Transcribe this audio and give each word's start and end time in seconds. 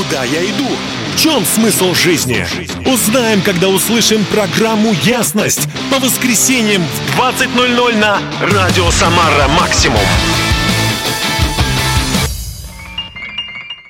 куда 0.00 0.24
я 0.24 0.44
иду? 0.44 0.66
В 1.14 1.20
чем 1.20 1.44
смысл 1.44 1.94
жизни? 1.94 2.46
Узнаем, 2.86 3.42
когда 3.42 3.68
услышим 3.68 4.24
программу 4.32 4.94
«Ясность» 5.02 5.68
по 5.90 5.98
воскресеньям 5.98 6.82
в 6.82 7.20
20.00 7.20 7.98
на 7.98 8.18
Радио 8.40 8.90
Самара 8.90 9.48
Максимум. 9.48 10.00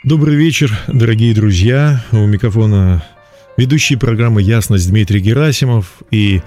Добрый 0.02 0.34
вечер, 0.34 0.76
дорогие 0.88 1.32
друзья. 1.32 2.04
У 2.10 2.26
микрофона 2.26 3.04
ведущий 3.56 3.96
программы 3.96 4.42
«Ясность» 4.42 4.88
Дмитрий 4.88 5.20
Герасимов. 5.20 5.86
И 6.10 6.42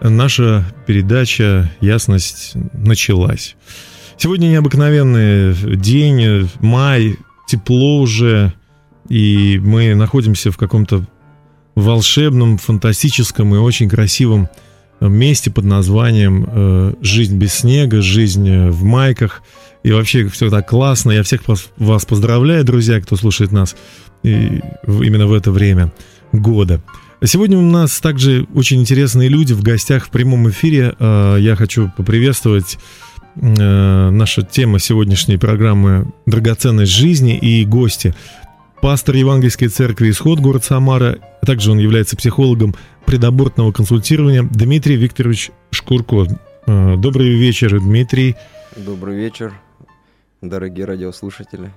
наша 0.00 0.64
передача 0.86 1.70
«Ясность» 1.80 2.52
началась. 2.72 3.56
Сегодня 4.16 4.46
необыкновенный 4.46 5.54
день, 5.76 6.48
май, 6.60 7.16
тепло 7.46 7.98
уже, 7.98 8.54
и 9.08 9.60
мы 9.62 9.94
находимся 9.94 10.50
в 10.50 10.56
каком-то 10.56 11.04
волшебном, 11.74 12.58
фантастическом 12.58 13.54
и 13.54 13.58
очень 13.58 13.88
красивом 13.88 14.48
месте 15.00 15.50
под 15.50 15.64
названием 15.64 16.46
э, 16.46 16.94
«Жизнь 17.00 17.36
без 17.36 17.54
снега», 17.54 18.02
«Жизнь 18.02 18.68
в 18.68 18.84
майках». 18.84 19.42
И 19.82 19.90
вообще 19.90 20.28
все 20.28 20.48
так 20.48 20.68
классно. 20.68 21.10
Я 21.10 21.24
всех 21.24 21.42
вас 21.76 22.04
поздравляю, 22.04 22.64
друзья, 22.64 23.00
кто 23.00 23.16
слушает 23.16 23.50
нас 23.50 23.74
именно 24.22 25.26
в 25.26 25.32
это 25.32 25.50
время 25.50 25.92
года. 26.30 26.80
Сегодня 27.24 27.58
у 27.58 27.62
нас 27.62 28.00
также 28.00 28.46
очень 28.54 28.80
интересные 28.80 29.28
люди 29.28 29.52
в 29.52 29.62
гостях 29.62 30.06
в 30.06 30.10
прямом 30.10 30.48
эфире. 30.50 30.94
Э, 30.98 31.36
я 31.40 31.56
хочу 31.56 31.90
поприветствовать 31.96 32.78
Э, 33.40 34.10
наша 34.10 34.42
тема 34.42 34.78
сегодняшней 34.78 35.38
программы 35.38 36.12
«Драгоценность 36.26 36.92
жизни» 36.92 37.36
и 37.36 37.64
гости. 37.64 38.14
Пастор 38.82 39.14
Евангельской 39.14 39.68
церкви 39.68 40.10
«Исход», 40.10 40.40
город 40.40 40.64
Самара, 40.64 41.20
а 41.40 41.46
также 41.46 41.70
он 41.70 41.78
является 41.78 42.16
психологом 42.16 42.74
предабортного 43.06 43.70
консультирования 43.70 44.42
Дмитрий 44.42 44.96
Викторович 44.96 45.52
Шкурко. 45.70 46.26
Э, 46.66 46.96
добрый 46.96 47.28
вечер, 47.28 47.78
Дмитрий. 47.78 48.34
Добрый 48.76 49.14
вечер, 49.14 49.52
дорогие 50.40 50.84
радиослушатели. 50.84 51.70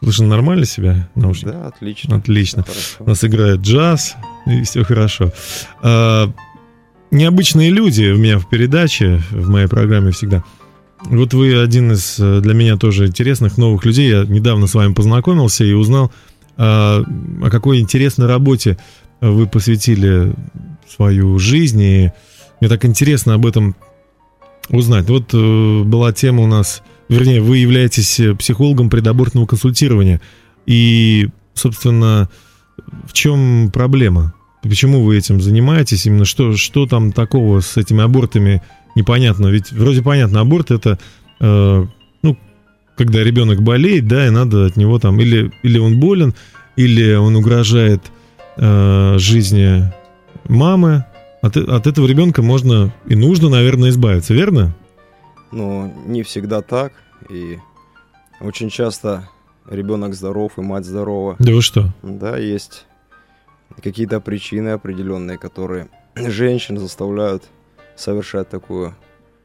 Слышно 0.00 0.28
нормально 0.28 0.64
себя? 0.64 1.08
Наушники? 1.16 1.52
Да, 1.52 1.66
отлично. 1.66 2.16
Отлично. 2.18 2.64
У 3.00 3.08
нас 3.08 3.24
играет 3.24 3.62
джаз, 3.62 4.14
и 4.46 4.62
все 4.62 4.84
хорошо. 4.84 5.32
А, 5.82 6.30
необычные 7.10 7.70
люди 7.70 8.04
у 8.04 8.16
меня 8.16 8.38
в 8.38 8.48
передаче, 8.48 9.22
в 9.32 9.50
моей 9.50 9.66
программе 9.66 10.12
всегда. 10.12 10.44
Вот 11.08 11.34
вы 11.34 11.60
один 11.60 11.92
из 11.92 12.18
э, 12.18 12.40
для 12.40 12.52
меня 12.52 12.76
тоже 12.76 13.06
интересных 13.06 13.58
новых 13.58 13.84
людей. 13.84 14.10
Я 14.10 14.24
недавно 14.24 14.66
с 14.66 14.74
вами 14.74 14.92
познакомился 14.92 15.64
и 15.64 15.72
узнал, 15.72 16.10
о, 16.56 17.04
о 17.42 17.50
какой 17.50 17.80
интересной 17.80 18.26
работе 18.26 18.76
вы 19.20 19.46
посвятили 19.46 20.34
свою 20.88 21.38
жизнь. 21.38 21.80
И 21.80 22.12
мне 22.60 22.68
так 22.68 22.84
интересно 22.84 23.34
об 23.34 23.46
этом 23.46 23.76
узнать. 24.68 25.08
Вот 25.08 25.32
э, 25.32 25.82
была 25.84 26.12
тема 26.12 26.42
у 26.42 26.46
нас, 26.46 26.82
вернее, 27.08 27.40
вы 27.40 27.58
являетесь 27.58 28.20
психологом 28.38 28.90
предабортного 28.90 29.46
консультирования. 29.46 30.20
И, 30.66 31.28
собственно, 31.54 32.28
в 33.06 33.12
чем 33.12 33.70
проблема? 33.72 34.34
Почему 34.62 35.04
вы 35.04 35.16
этим 35.16 35.40
занимаетесь? 35.40 36.06
Именно 36.06 36.24
что, 36.24 36.56
что 36.56 36.86
там 36.86 37.12
такого 37.12 37.60
с 37.60 37.76
этими 37.76 38.02
абортами 38.02 38.62
непонятно? 38.96 39.48
Ведь 39.48 39.70
вроде 39.70 40.02
понятно, 40.02 40.40
аборт 40.40 40.72
это, 40.72 40.98
э, 41.38 41.86
ну, 42.22 42.36
когда 42.96 43.22
ребенок 43.22 43.62
болеет, 43.62 44.08
да, 44.08 44.26
и 44.26 44.30
надо 44.30 44.66
от 44.66 44.76
него 44.76 44.98
там, 44.98 45.20
или, 45.20 45.52
или 45.62 45.78
он 45.78 46.00
болен, 46.00 46.34
или 46.74 47.14
он 47.14 47.36
угрожает 47.36 48.02
э, 48.56 49.18
жизни 49.18 49.92
мамы. 50.48 51.04
От, 51.42 51.56
от 51.56 51.86
этого 51.86 52.06
ребенка 52.06 52.42
можно 52.42 52.92
и 53.06 53.14
нужно, 53.14 53.48
наверное, 53.50 53.90
избавиться, 53.90 54.34
верно? 54.34 54.74
Ну, 55.52 55.92
не 56.06 56.22
всегда 56.22 56.62
так. 56.62 56.92
И 57.30 57.58
очень 58.40 58.70
часто 58.70 59.28
ребенок 59.68 60.14
здоров 60.14 60.58
и 60.58 60.60
мать 60.60 60.84
здорова. 60.84 61.36
Да 61.38 61.52
вы 61.52 61.62
что? 61.62 61.92
Да, 62.02 62.36
есть 62.36 62.86
какие-то 63.82 64.20
причины 64.20 64.70
определенные, 64.70 65.38
которые 65.38 65.88
женщин 66.14 66.78
заставляют 66.78 67.44
совершать 67.96 68.48
такую 68.48 68.94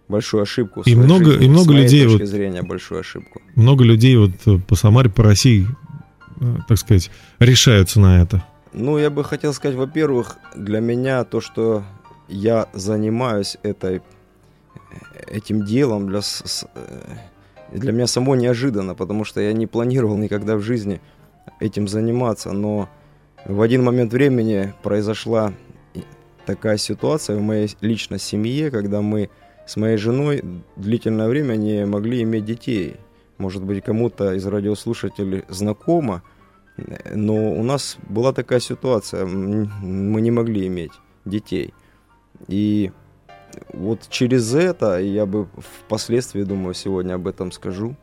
большую 0.07 0.43
ошибку. 0.43 0.83
И 0.85 0.95
много, 0.95 1.31
жизни, 1.31 1.45
и 1.45 1.49
много 1.49 1.73
людей 1.73 2.05
вот 2.05 2.21
зрения 2.21 2.61
большую 2.61 2.99
ошибку. 2.99 3.41
Много 3.55 3.83
людей 3.83 4.17
вот 4.17 4.31
э, 4.45 4.59
по 4.67 4.75
Самаре, 4.75 5.09
по 5.09 5.23
России, 5.23 5.67
э, 6.39 6.57
так 6.67 6.77
сказать, 6.77 7.09
решаются 7.39 7.99
на 7.99 8.21
это. 8.21 8.43
Ну, 8.73 8.97
я 8.97 9.09
бы 9.09 9.23
хотел 9.23 9.53
сказать, 9.53 9.77
во-первых, 9.77 10.37
для 10.55 10.79
меня 10.79 11.23
то, 11.23 11.41
что 11.41 11.83
я 12.27 12.67
занимаюсь 12.73 13.57
этой 13.63 14.01
этим 15.27 15.65
делом 15.65 16.07
для 16.07 16.21
для 17.71 17.91
меня 17.93 18.07
само 18.07 18.35
неожиданно, 18.35 18.95
потому 18.95 19.23
что 19.23 19.39
я 19.39 19.53
не 19.53 19.65
планировал 19.65 20.17
никогда 20.17 20.57
в 20.57 20.61
жизни 20.61 20.99
этим 21.59 21.87
заниматься, 21.87 22.51
но 22.51 22.89
в 23.45 23.61
один 23.61 23.83
момент 23.83 24.11
времени 24.11 24.73
произошла 24.83 25.53
такая 26.55 26.77
ситуация 26.77 27.37
в 27.37 27.41
моей 27.41 27.69
личной 27.81 28.19
семье, 28.19 28.71
когда 28.71 29.01
мы 29.01 29.29
с 29.65 29.77
моей 29.77 29.97
женой 29.97 30.43
длительное 30.75 31.29
время 31.29 31.55
не 31.55 31.85
могли 31.85 32.23
иметь 32.23 32.45
детей. 32.45 32.97
Может 33.37 33.63
быть, 33.63 33.83
кому-то 33.83 34.33
из 34.33 34.45
радиослушателей 34.45 35.43
знакомо, 35.49 36.21
но 37.13 37.53
у 37.53 37.63
нас 37.63 37.97
была 38.09 38.33
такая 38.33 38.59
ситуация, 38.59 39.25
мы 39.25 40.21
не 40.21 40.31
могли 40.31 40.67
иметь 40.67 40.91
детей. 41.25 41.73
И 42.47 42.91
вот 43.73 44.07
через 44.09 44.53
это, 44.53 44.99
я 44.99 45.25
бы 45.25 45.47
впоследствии, 45.57 46.43
думаю, 46.43 46.73
сегодня 46.73 47.15
об 47.15 47.27
этом 47.27 47.51
скажу, 47.51 47.95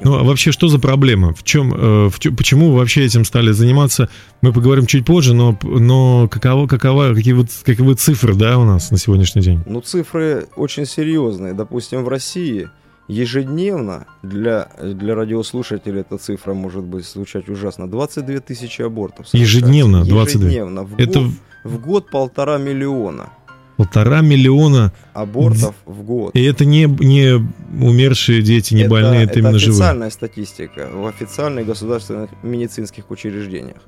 ну, 0.00 0.14
а 0.14 0.22
вообще, 0.22 0.52
что 0.52 0.68
за 0.68 0.78
проблема? 0.78 1.34
В 1.34 1.42
чем, 1.42 1.72
э, 1.74 2.08
в 2.08 2.18
чем, 2.18 2.36
почему 2.36 2.72
вообще 2.72 3.04
этим 3.04 3.24
стали 3.24 3.52
заниматься? 3.52 4.08
Мы 4.42 4.52
поговорим 4.52 4.86
чуть 4.86 5.04
позже, 5.04 5.34
но, 5.34 5.58
но 5.62 6.28
каково, 6.28 6.66
какова, 6.66 7.14
какие, 7.14 7.32
вот, 7.32 7.48
каковы 7.64 7.94
цифры, 7.94 8.34
да, 8.34 8.58
у 8.58 8.64
нас 8.64 8.90
на 8.90 8.98
сегодняшний 8.98 9.42
день? 9.42 9.62
Ну, 9.66 9.80
цифры 9.80 10.46
очень 10.56 10.86
серьезные. 10.86 11.54
Допустим, 11.54 12.04
в 12.04 12.08
России 12.08 12.68
ежедневно 13.08 14.06
для, 14.22 14.68
для 14.80 15.14
радиослушателей 15.14 16.00
эта 16.00 16.18
цифра 16.18 16.54
может 16.54 16.84
быть 16.84 17.06
звучать 17.06 17.48
ужасно. 17.48 17.88
22 17.88 18.40
тысячи 18.40 18.82
абортов. 18.82 19.26
Ежедневно 19.32 20.04
22? 20.04 20.48
Ежедневно. 20.48 20.84
В, 20.84 20.98
Это... 20.98 21.20
год, 21.20 21.30
в 21.64 21.78
год 21.80 22.10
полтора 22.10 22.58
миллиона. 22.58 23.30
Полтора 23.76 24.20
миллиона 24.20 24.92
абортов 25.14 25.74
в 25.84 26.02
год. 26.02 26.34
И 26.34 26.42
это 26.42 26.64
не, 26.64 26.84
не 26.84 27.44
умершие 27.80 28.40
дети, 28.40 28.74
не 28.74 28.82
это, 28.82 28.90
больные, 28.90 29.22
это, 29.24 29.32
это 29.32 29.38
именно 29.40 29.58
живые. 29.58 29.76
Это 29.76 29.84
официальная 29.84 30.10
статистика 30.10 30.88
в 30.92 31.06
официальных 31.06 31.66
государственных 31.66 32.30
медицинских 32.42 33.10
учреждениях. 33.10 33.78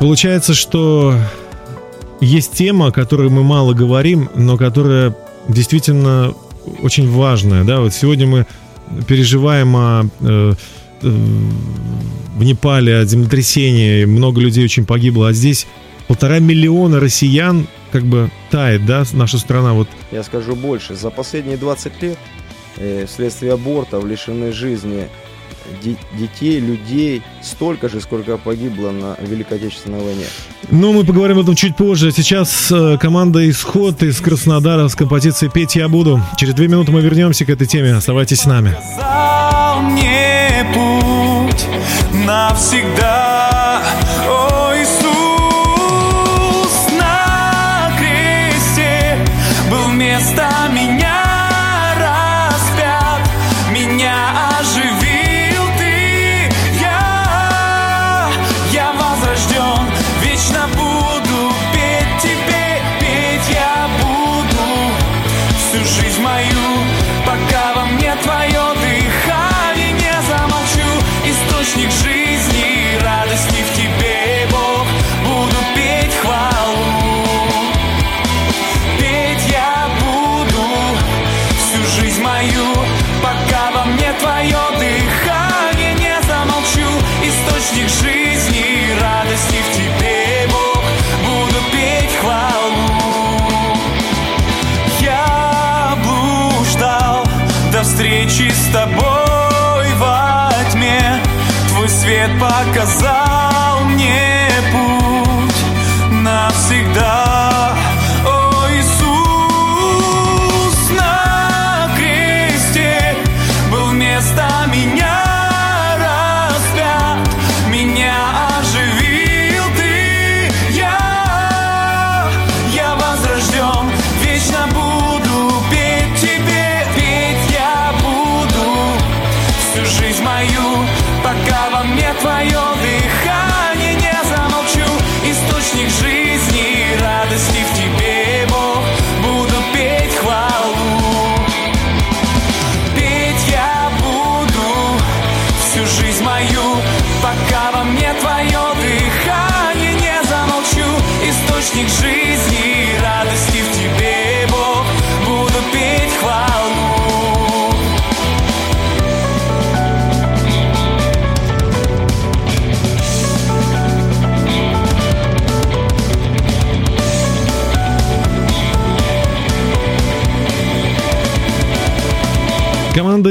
Получается, 0.00 0.54
что 0.54 1.14
есть 2.20 2.52
тема, 2.52 2.88
о 2.88 2.92
которой 2.92 3.28
мы 3.28 3.42
мало 3.42 3.74
говорим, 3.74 4.30
но 4.34 4.56
которая 4.56 5.14
действительно 5.48 6.34
очень 6.82 7.10
важная. 7.10 7.64
Да? 7.64 7.80
Вот 7.80 7.92
сегодня 7.92 8.26
мы 8.26 8.46
переживаем 9.06 9.76
о, 9.76 10.08
э, 10.20 10.54
э, 11.02 11.08
в 12.36 12.44
Непале 12.44 12.98
о 12.98 13.04
землетрясении, 13.04 14.04
много 14.04 14.40
людей 14.40 14.64
очень 14.64 14.86
погибло, 14.86 15.28
а 15.28 15.32
здесь 15.32 15.66
полтора 16.08 16.38
миллиона 16.38 17.00
россиян 17.00 17.66
как 17.92 18.04
бы 18.04 18.30
тает, 18.50 18.86
да, 18.86 19.04
наша 19.12 19.38
страна 19.38 19.72
вот. 19.72 19.88
Я 20.10 20.22
скажу 20.22 20.54
больше, 20.54 20.94
за 20.94 21.10
последние 21.10 21.56
20 21.56 22.02
лет 22.02 22.18
э, 22.76 23.06
вследствие 23.06 23.52
абортов 23.52 24.04
лишены 24.04 24.52
жизни 24.52 25.08
детей, 26.16 26.60
людей 26.60 27.22
столько 27.42 27.88
же, 27.88 28.00
сколько 28.00 28.36
погибло 28.38 28.90
на 28.90 29.16
Великой 29.20 29.58
Отечественной 29.58 30.00
войне. 30.00 30.26
Ну, 30.70 30.92
мы 30.92 31.04
поговорим 31.04 31.38
об 31.38 31.44
этом 31.44 31.54
чуть 31.54 31.76
позже. 31.76 32.12
Сейчас 32.12 32.70
э, 32.70 32.98
команда 32.98 33.48
«Исход» 33.48 34.02
из 34.02 34.20
Краснодара 34.20 34.88
с 34.88 34.94
композицией 34.94 35.50
«Петь 35.52 35.76
я 35.76 35.88
буду». 35.88 36.22
Через 36.36 36.54
две 36.54 36.68
минуты 36.68 36.92
мы 36.92 37.00
вернемся 37.00 37.44
к 37.44 37.50
этой 37.50 37.66
теме. 37.66 37.94
Оставайтесь 37.94 38.40
с 38.40 38.46
нами. 38.46 38.76
мне 39.82 40.66
путь 40.74 41.66
навсегда. 42.24 43.35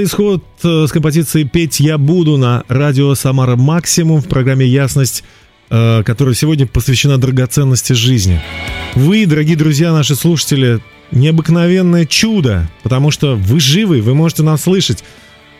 «Исход» 0.06 0.44
э, 0.64 0.86
с 0.88 0.92
композицией 0.92 1.48
«Петь 1.48 1.80
я 1.80 1.98
буду» 1.98 2.38
на 2.38 2.64
радио 2.68 3.16
«Самара 3.16 3.56
Максимум» 3.56 4.22
в 4.22 4.28
программе 4.28 4.66
«Ясность», 4.66 5.24
э, 5.70 6.04
которая 6.04 6.36
сегодня 6.36 6.68
посвящена 6.68 7.18
драгоценности 7.18 7.94
жизни. 7.94 8.40
Вы, 8.94 9.26
дорогие 9.26 9.58
друзья, 9.58 9.92
наши 9.92 10.16
слушатели, 10.16 10.80
необыкновенное 11.12 12.06
чудо, 12.06 12.70
потому 12.84 13.10
что 13.10 13.36
вы 13.36 13.60
живы, 13.60 14.02
вы 14.02 14.14
можете 14.14 14.44
нас 14.44 14.62
слышать, 14.62 15.04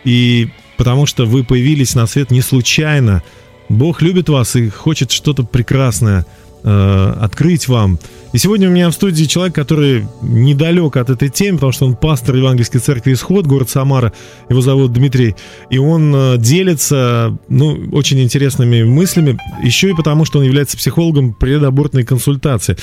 и 0.04 0.48
потому 0.76 1.06
что 1.06 1.26
вы 1.26 1.42
появились 1.42 1.94
на 1.96 2.06
свет 2.06 2.30
не 2.30 2.40
случайно. 2.40 3.24
Бог 3.68 4.00
любит 4.00 4.28
вас 4.28 4.54
и 4.54 4.68
хочет 4.68 5.10
что-то 5.10 5.42
прекрасное 5.42 6.24
э, 6.66 7.14
открыть 7.20 7.68
вам. 7.68 7.98
И 8.32 8.38
сегодня 8.38 8.68
у 8.68 8.72
меня 8.72 8.90
в 8.90 8.92
студии 8.92 9.24
человек, 9.24 9.54
который 9.54 10.06
недалек 10.20 10.96
от 10.96 11.08
этой 11.08 11.30
темы, 11.30 11.58
потому 11.58 11.72
что 11.72 11.86
он 11.86 11.96
пастор 11.96 12.36
Евангельской 12.36 12.80
церкви 12.80 13.14
«Исход», 13.14 13.46
город 13.46 13.70
Самара. 13.70 14.12
Его 14.50 14.60
зовут 14.60 14.92
Дмитрий. 14.92 15.36
И 15.70 15.78
он 15.78 16.14
э, 16.14 16.36
делится 16.36 17.38
ну, 17.48 17.78
очень 17.92 18.20
интересными 18.20 18.82
мыслями, 18.82 19.38
еще 19.62 19.90
и 19.90 19.94
потому, 19.94 20.24
что 20.26 20.40
он 20.40 20.44
является 20.44 20.76
психологом 20.76 21.32
предабортной 21.32 22.04
консультации. 22.04 22.76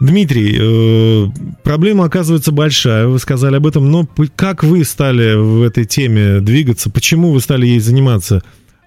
Дмитрий, 0.00 0.56
э, 0.60 1.28
проблема 1.62 2.04
оказывается 2.04 2.52
большая, 2.52 3.06
вы 3.06 3.18
сказали 3.18 3.56
об 3.56 3.66
этом, 3.66 3.90
но 3.90 4.06
как 4.36 4.62
вы 4.62 4.84
стали 4.84 5.34
в 5.34 5.62
этой 5.62 5.86
теме 5.86 6.40
двигаться? 6.40 6.90
Почему 6.90 7.32
вы 7.32 7.40
стали 7.40 7.66
ей 7.66 7.80
заниматься? 7.80 8.42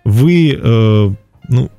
Вы, 0.05 0.57
э, 0.61 1.11
ну, 1.49 1.71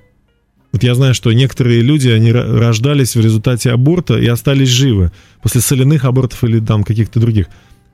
вот 0.72 0.82
я 0.82 0.94
знаю, 0.94 1.14
что 1.14 1.32
некоторые 1.32 1.80
люди, 1.80 2.08
они 2.08 2.30
ро- 2.30 2.58
рождались 2.58 3.16
в 3.16 3.20
результате 3.20 3.70
аборта 3.70 4.18
и 4.18 4.26
остались 4.26 4.68
живы 4.68 5.12
после 5.42 5.60
соляных 5.60 6.04
абортов 6.04 6.44
или 6.44 6.60
там 6.60 6.84
каких-то 6.84 7.20
других. 7.20 7.46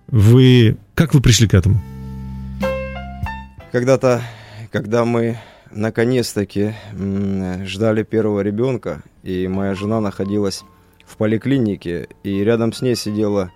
Вы, 0.09 0.77
как 0.95 1.15
вы 1.15 1.21
пришли 1.21 1.47
к 1.47 1.55
этому? 1.55 1.81
Когда-то, 3.73 4.23
когда 4.71 5.05
мы 5.05 5.39
наконец-таки 5.71 6.75
ждали 7.65 8.03
первого 8.03 8.41
ребенка, 8.41 9.03
и 9.23 9.49
моя 9.49 9.75
жена 9.75 10.01
находилась 10.01 10.63
в 11.07 11.17
поликлинике, 11.17 12.09
и 12.23 12.45
рядом 12.45 12.73
с 12.73 12.83
ней 12.83 12.97
сидела 12.97 13.51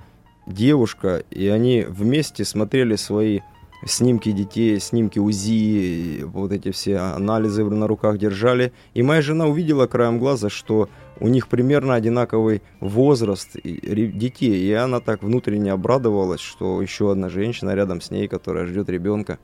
девушка, 0.47 1.23
и 1.31 1.47
они 1.49 1.85
вместе 1.89 2.45
смотрели 2.45 2.97
свои 2.97 3.41
снимки 3.87 4.33
детей, 4.33 4.81
снимки 4.81 5.19
УЗИ, 5.19 6.23
вот 6.25 6.53
эти 6.53 6.71
все 6.71 6.99
анализы 6.99 7.65
на 7.65 7.87
руках 7.87 8.19
держали. 8.19 8.73
И 8.95 9.03
моя 9.03 9.23
жена 9.23 9.47
увидела 9.47 9.87
краем 9.87 10.19
глаза, 10.19 10.49
что 10.49 10.89
у 11.21 11.29
них 11.29 11.49
примерно 11.49 11.95
одинаковый 11.95 12.63
возраст 12.81 13.57
детей. 13.63 14.61
И 14.61 14.73
она 14.73 15.01
так 15.01 15.23
внутренне 15.23 15.73
обрадовалась, 15.73 16.41
что 16.41 16.81
еще 16.83 17.13
одна 17.13 17.29
женщина 17.29 17.75
рядом 17.75 18.01
с 18.01 18.11
ней, 18.11 18.29
которая 18.29 18.67
ждет 18.67 18.89
ребенка. 18.89 19.39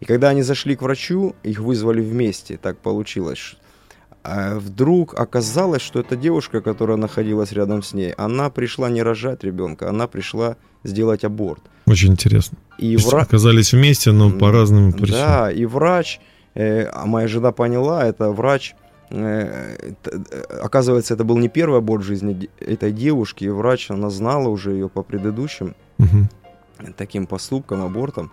И 0.00 0.04
когда 0.04 0.28
они 0.28 0.42
зашли 0.42 0.76
к 0.76 0.82
врачу, 0.82 1.34
их 1.42 1.60
вызвали 1.60 2.00
вместе, 2.00 2.56
так 2.56 2.78
получилось. 2.78 3.56
А 4.30 4.58
вдруг 4.58 5.18
оказалось, 5.18 5.80
что 5.82 6.00
эта 6.00 6.14
девушка, 6.16 6.60
которая 6.60 6.96
находилась 6.98 7.52
рядом 7.52 7.82
с 7.82 7.94
ней, 7.94 8.12
она 8.12 8.50
пришла 8.50 8.90
не 8.90 9.02
рожать 9.02 9.42
ребенка, 9.44 9.88
она 9.88 10.06
пришла 10.06 10.56
сделать 10.84 11.24
аборт. 11.24 11.62
Очень 11.86 12.12
интересно. 12.12 12.58
И 12.76 12.96
То 12.96 13.02
есть 13.02 13.12
вра- 13.12 13.22
оказались 13.22 13.72
вместе, 13.72 14.12
но 14.12 14.30
по 14.30 14.52
разным 14.52 14.92
причинам. 14.92 15.20
Да, 15.28 15.50
и 15.50 15.64
врач, 15.64 16.20
э, 16.54 16.84
а 16.92 17.06
моя 17.06 17.26
жена 17.28 17.52
поняла, 17.52 18.04
это 18.04 18.30
врач, 18.30 18.74
э, 19.10 19.76
э, 20.04 20.42
оказывается, 20.62 21.14
это 21.14 21.24
был 21.24 21.38
не 21.38 21.48
первый 21.48 21.78
аборт 21.78 22.02
в 22.02 22.06
жизни 22.06 22.50
этой 22.60 22.92
девушки, 22.92 23.44
и 23.44 23.48
врач, 23.48 23.90
она 23.90 24.10
знала 24.10 24.48
уже 24.48 24.72
ее 24.72 24.88
по 24.90 25.02
предыдущим 25.02 25.74
Мгм. 25.96 26.28
таким 26.96 27.26
поступкам, 27.26 27.82
абортам. 27.82 28.30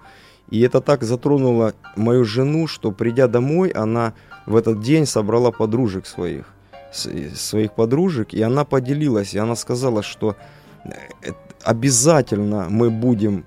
И 0.51 0.59
это 0.61 0.81
так 0.81 1.03
затронуло 1.03 1.73
мою 1.95 2.25
жену, 2.25 2.67
что 2.67 2.91
придя 2.91 3.27
домой, 3.27 3.69
она 3.69 4.13
в 4.45 4.55
этот 4.55 4.81
день 4.81 5.05
собрала 5.05 5.51
подружек 5.51 6.05
своих, 6.05 6.45
своих 6.91 7.73
подружек, 7.73 8.33
и 8.33 8.41
она 8.41 8.63
поделилась, 8.63 9.33
и 9.33 9.37
она 9.37 9.55
сказала, 9.55 10.03
что 10.03 10.35
э, 10.83 10.89
э, 11.23 11.31
обязательно 11.63 12.67
мы 12.69 12.89
будем, 12.89 13.45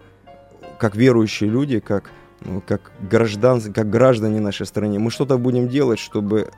как 0.79 0.97
верующие 0.97 1.51
люди, 1.51 1.81
как, 1.81 2.11
ну, 2.41 2.63
как, 2.67 2.93
граждан, 3.11 3.61
как 3.73 3.91
граждане 3.91 4.41
нашей 4.41 4.67
страны, 4.67 4.99
мы 4.99 5.11
что-то 5.11 5.39
будем 5.39 5.69
делать, 5.69 5.99
чтобы 5.99 6.51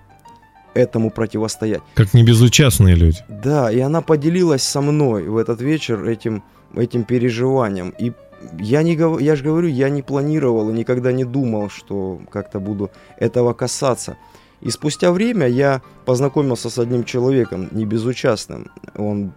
этому 0.75 1.11
противостоять. 1.11 1.83
Как 1.95 2.15
небезучастные 2.15 2.95
люди. 2.95 3.19
Да, 3.29 3.71
и 3.71 3.81
она 3.81 4.01
поделилась 4.01 4.63
со 4.63 4.81
мной 4.81 5.25
в 5.25 5.37
этот 5.37 5.61
вечер 5.61 6.05
этим, 6.05 6.43
этим 6.75 7.05
переживанием. 7.05 7.93
И 7.99 8.13
я, 8.59 8.83
не, 8.83 8.95
я 9.23 9.37
же 9.37 9.45
говорю, 9.45 9.69
я 9.69 9.91
не 9.91 10.03
планировал 10.03 10.71
и 10.71 10.73
никогда 10.73 11.13
не 11.13 11.25
думал, 11.25 11.69
что 11.69 12.21
как-то 12.31 12.61
буду 12.61 12.91
этого 13.19 13.53
касаться. 13.53 14.17
И 14.61 14.71
спустя 14.71 15.11
время 15.11 15.47
я 15.47 15.81
познакомился 16.05 16.69
с 16.69 16.79
одним 16.79 17.05
человеком, 17.05 17.69
не 17.71 17.87
безучастным. 17.87 18.71
Он 18.97 19.33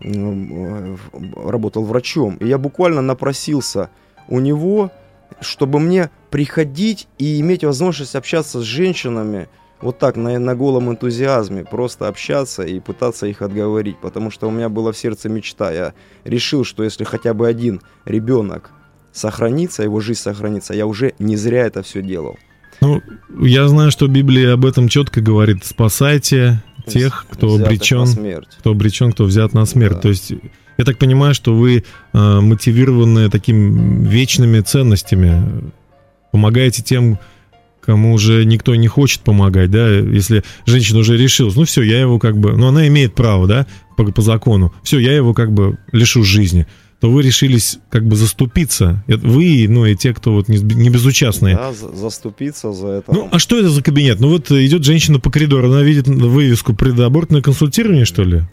э, 0.00 0.96
работал 1.36 1.84
врачом. 1.84 2.36
И 2.36 2.46
я 2.46 2.58
буквально 2.58 3.00
напросился 3.00 3.88
у 4.28 4.40
него, 4.40 4.90
чтобы 5.40 5.80
мне 5.80 6.10
приходить 6.30 7.08
и 7.18 7.40
иметь 7.40 7.64
возможность 7.64 8.14
общаться 8.14 8.60
с 8.60 8.64
женщинами 8.64 9.48
вот 9.80 9.98
так, 9.98 10.16
на, 10.16 10.38
на 10.38 10.54
голом 10.54 10.90
энтузиазме, 10.90 11.64
просто 11.64 12.08
общаться 12.08 12.62
и 12.62 12.80
пытаться 12.80 13.26
их 13.26 13.42
отговорить. 13.42 13.98
Потому 13.98 14.30
что 14.30 14.48
у 14.48 14.50
меня 14.50 14.68
была 14.68 14.92
в 14.92 14.98
сердце 14.98 15.28
мечта. 15.28 15.72
Я 15.72 15.94
решил, 16.24 16.64
что 16.64 16.82
если 16.84 17.04
хотя 17.04 17.34
бы 17.34 17.46
один 17.46 17.80
ребенок 18.04 18.70
сохранится, 19.12 19.82
его 19.82 20.00
жизнь 20.00 20.20
сохранится, 20.20 20.74
я 20.74 20.86
уже 20.86 21.14
не 21.18 21.36
зря 21.36 21.66
это 21.66 21.82
все 21.82 22.02
делал. 22.02 22.36
Ну, 22.80 23.02
я 23.40 23.68
знаю, 23.68 23.90
что 23.90 24.06
Библия 24.06 24.52
об 24.52 24.64
этом 24.64 24.88
четко 24.88 25.20
говорит. 25.20 25.64
Спасайте 25.64 26.62
тех, 26.86 27.26
кто 27.30 27.48
Взятых 27.48 27.60
на 27.60 27.66
обречен, 27.66 28.44
кто 28.58 28.70
обречен, 28.70 29.12
кто 29.12 29.24
взят 29.24 29.54
на 29.54 29.66
смерть. 29.66 29.94
Да. 29.94 30.00
То 30.00 30.08
есть, 30.08 30.32
я 30.78 30.84
так 30.84 30.98
понимаю, 30.98 31.34
что 31.34 31.54
вы 31.54 31.84
э, 32.12 32.40
мотивированы 32.40 33.30
такими 33.30 34.06
вечными 34.06 34.60
ценностями, 34.60 35.72
помогаете 36.32 36.82
тем, 36.82 37.18
кому 37.86 38.14
уже 38.14 38.44
никто 38.44 38.74
не 38.74 38.88
хочет 38.88 39.22
помогать, 39.22 39.70
да, 39.70 39.88
если 39.88 40.42
женщина 40.66 40.98
уже 40.98 41.16
решилась, 41.16 41.54
ну 41.54 41.64
все, 41.64 41.82
я 41.82 42.00
его 42.00 42.18
как 42.18 42.36
бы, 42.36 42.56
ну 42.56 42.68
она 42.68 42.88
имеет 42.88 43.14
право, 43.14 43.46
да, 43.46 43.66
по, 43.96 44.04
по 44.04 44.22
закону, 44.22 44.74
все, 44.82 44.98
я 44.98 45.14
его 45.14 45.32
как 45.34 45.52
бы 45.52 45.78
лишу 45.92 46.24
жизни, 46.24 46.66
то 47.00 47.10
вы 47.10 47.22
решились 47.22 47.78
как 47.90 48.06
бы 48.06 48.16
заступиться, 48.16 49.04
вы, 49.06 49.66
ну 49.68 49.84
и 49.84 49.94
те, 49.94 50.14
кто 50.14 50.32
вот 50.32 50.48
не, 50.48 50.58
не 50.58 50.88
безучастные. 50.88 51.56
Да, 51.56 51.72
за, 51.72 51.94
заступиться 51.94 52.72
за 52.72 52.88
это. 52.88 53.12
Ну, 53.12 53.28
а 53.30 53.38
что 53.38 53.58
это 53.58 53.68
за 53.68 53.82
кабинет? 53.82 54.20
Ну 54.20 54.28
вот 54.28 54.50
идет 54.50 54.84
женщина 54.84 55.20
по 55.20 55.30
коридору, 55.30 55.70
она 55.70 55.82
видит 55.82 56.08
вывеску 56.08 56.74
предабортное 56.74 57.42
консультирование, 57.42 58.04
что 58.04 58.22
ли? 58.22 58.44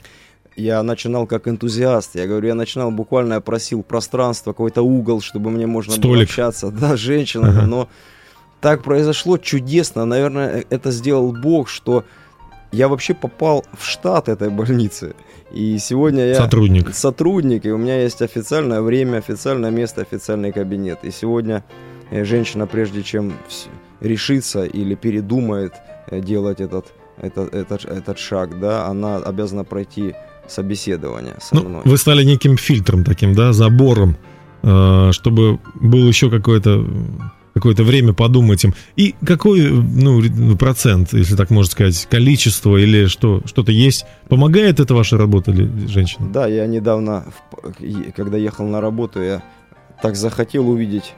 я 0.56 0.84
начинал 0.84 1.26
как 1.26 1.48
энтузиаст. 1.48 2.16
Я 2.16 2.28
говорю, 2.28 2.50
я 2.50 2.56
начинал 2.56 2.92
буквально, 2.92 3.36
я 3.36 3.42
просил 3.42 3.84
пространство, 3.84 4.52
какой-то 4.52 4.82
угол, 4.82 5.22
чтобы 5.22 5.50
мне 5.50 5.68
можно 5.68 5.94
Столик. 5.94 6.12
было 6.12 6.24
общаться. 6.24 6.72
Да, 6.72 6.96
женщина, 6.96 7.50
ага. 7.50 7.66
но 7.66 7.90
так 8.62 8.84
произошло 8.84 9.38
чудесно. 9.38 10.06
Наверное, 10.06 10.64
это 10.70 10.92
сделал 10.92 11.32
Бог, 11.32 11.70
что 11.70 12.06
я 12.74 12.88
вообще 12.88 13.14
попал 13.14 13.64
в 13.78 13.86
штат 13.86 14.28
этой 14.28 14.50
больницы. 14.50 15.16
И 15.52 15.78
сегодня 15.78 16.26
я 16.26 16.36
сотрудник. 16.36 16.94
сотрудник, 16.96 17.66
и 17.66 17.72
у 17.72 17.78
меня 17.78 18.02
есть 18.02 18.22
официальное 18.22 18.82
время, 18.82 19.18
официальное 19.18 19.70
место, 19.70 20.02
официальный 20.02 20.52
кабинет. 20.52 21.00
И 21.04 21.12
сегодня 21.12 21.64
э, 22.10 22.26
женщина, 22.26 22.66
прежде 22.66 23.04
чем 23.04 23.34
решиться 24.02 24.64
или 24.66 24.96
передумает 24.96 25.74
э, 26.08 26.20
делать 26.20 26.62
этот, 26.62 26.86
этот, 27.22 27.54
этот, 27.54 27.86
этот 27.86 28.18
шаг, 28.18 28.60
да, 28.60 28.88
она 28.88 29.18
обязана 29.18 29.64
пройти 29.64 30.16
собеседование 30.48 31.36
со 31.40 31.56
ну, 31.56 31.82
Вы 31.86 31.98
стали 31.98 32.24
неким 32.24 32.58
фильтром 32.58 33.04
таким, 33.04 33.36
да, 33.36 33.54
забором, 33.54 34.18
э, 34.64 35.12
чтобы 35.12 35.60
был 35.76 36.08
еще 36.08 36.32
какое-то 36.32 36.84
какое-то 37.54 37.84
время 37.84 38.14
подумать 38.14 38.64
им. 38.64 38.74
И 38.96 39.16
какой 39.26 39.70
ну, 39.70 40.58
процент, 40.58 41.14
если 41.14 41.36
так 41.36 41.50
можно 41.50 41.72
сказать, 41.72 42.08
количество 42.10 42.78
или 42.78 43.06
что, 43.06 43.42
что-то 43.46 43.72
есть? 43.72 44.06
Помогает 44.28 44.80
это 44.80 44.94
ваша 44.96 45.18
работа 45.18 45.52
или 45.52 45.88
женщина? 45.88 46.30
Да, 46.32 46.48
я 46.48 46.66
недавно, 46.68 47.26
когда 48.16 48.38
ехал 48.38 48.66
на 48.68 48.82
работу, 48.82 49.22
я 49.22 49.44
так 50.02 50.16
захотел 50.16 50.70
увидеть 50.70 51.14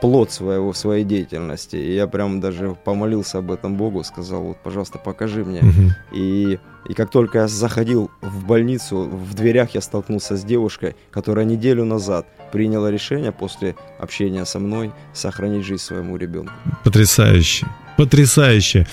плод 0.00 0.32
своего, 0.32 0.72
своей 0.72 1.04
деятельности. 1.04 1.76
И 1.76 1.94
я 1.94 2.06
прям 2.06 2.40
даже 2.40 2.76
помолился 2.84 3.38
об 3.38 3.50
этом 3.50 3.76
Богу, 3.76 4.04
сказал, 4.04 4.42
вот, 4.42 4.56
пожалуйста, 4.62 4.98
покажи 4.98 5.44
мне. 5.44 5.60
Угу. 5.60 5.92
И, 6.12 6.58
и 6.88 6.94
как 6.94 7.10
только 7.10 7.38
я 7.38 7.48
заходил 7.48 8.10
в 8.20 8.44
больницу, 8.46 9.02
в 9.02 9.34
дверях 9.34 9.74
я 9.74 9.80
столкнулся 9.80 10.36
с 10.36 10.44
девушкой, 10.44 10.96
которая 11.10 11.44
неделю 11.44 11.84
назад 11.84 12.26
приняла 12.52 12.90
решение 12.90 13.32
после 13.32 13.74
общения 13.98 14.44
со 14.44 14.58
мной 14.58 14.92
сохранить 15.12 15.64
жизнь 15.64 15.82
своему 15.82 16.16
ребенку. 16.16 16.52
Потрясающе, 16.84 17.66
потрясающе. 17.96 18.86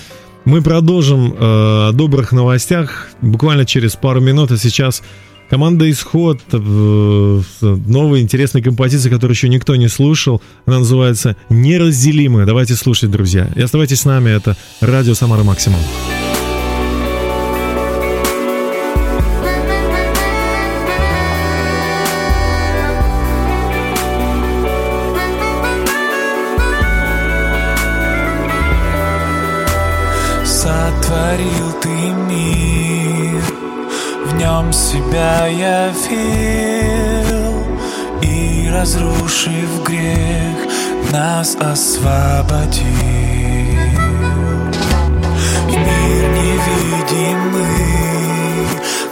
Мы 0.44 0.60
продолжим 0.60 1.32
э, 1.32 1.36
о 1.38 1.92
добрых 1.92 2.32
новостях 2.32 3.08
буквально 3.22 3.64
через 3.64 3.96
пару 3.96 4.20
минут, 4.20 4.52
а 4.52 4.58
сейчас 4.58 5.02
Команда 5.54 5.88
«Исход», 5.88 6.40
э, 6.50 7.42
новая 7.60 8.20
интересная 8.20 8.60
композиция, 8.60 9.08
которую 9.08 9.36
еще 9.36 9.48
никто 9.48 9.76
не 9.76 9.86
слушал. 9.86 10.42
Она 10.66 10.80
называется 10.80 11.36
«Неразделимая». 11.48 12.44
Давайте 12.44 12.74
слушать, 12.74 13.12
друзья. 13.12 13.48
И 13.54 13.62
оставайтесь 13.62 14.00
с 14.00 14.04
нами. 14.04 14.30
Это 14.30 14.56
радио 14.80 15.14
«Самара 15.14 15.44
Максимум». 15.44 15.78
Сотворил 30.44 31.72
ты 31.80 31.88
мир 32.28 32.93
нем 34.44 34.72
себя 34.72 35.46
явил 35.46 36.04
И, 38.20 38.68
разрушив 38.70 39.82
грех, 39.84 40.58
нас 41.10 41.56
освободил. 41.56 42.84
В 45.66 45.70
мир 45.70 46.22
невидимый 46.40 47.64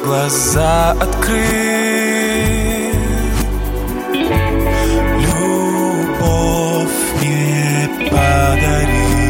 глаза 0.05 0.91
открыл. 1.01 1.43
Любовь 5.27 7.01
не 7.23 7.89
подарил. 8.11 9.23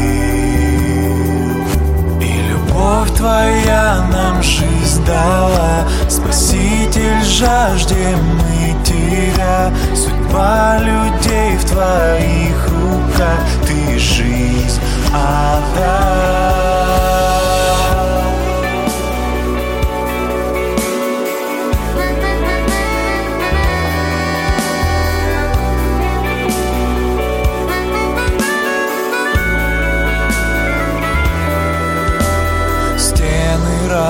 И 2.19 2.23
любовь 2.49 3.11
твоя 3.15 4.05
нам 4.11 4.43
жизнь 4.43 4.72
дала 5.05 5.87
Спаситель, 6.09 7.23
жаждем 7.23 8.19
мы 8.37 8.83
тебя. 8.83 9.71
Судьба 9.95 10.79
людей 10.79 11.57
в 11.57 11.65
твоих 11.65 12.67
руках. 12.69 13.39
Ты 13.67 13.99
жизнь 13.99 14.79
отдал 15.11 16.53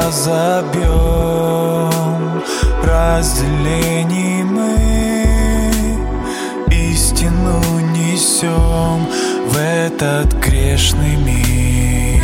разобьем 0.05 1.91
разделении 2.83 4.43
мы 4.43 4.77
истину 6.69 7.62
несем 7.91 9.07
в 9.48 9.57
этот 9.57 10.33
грешный 10.33 11.15
мир. 11.15 12.22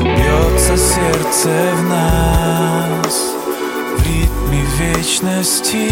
Бьется 0.00 0.76
сердце 0.76 1.50
в 1.76 1.82
нас 1.88 3.34
в 3.98 4.06
ритме 4.06 4.62
вечности. 4.78 5.88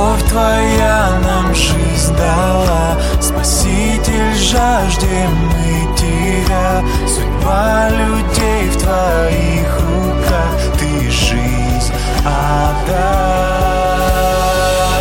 Любовь 0.00 0.22
твоя 0.28 1.20
нам 1.24 1.54
жизнь 1.54 2.14
дала. 2.16 2.96
Спаситель, 3.20 4.34
жаждем 4.34 5.30
мы 5.48 5.96
тебя 5.96 6.82
Судьба 7.06 7.88
людей 7.90 8.68
в 8.70 8.78
твоих 8.78 9.80
руках. 9.80 10.52
Ты 10.78 11.10
жизнь 11.10 11.92
отдай 12.24 12.90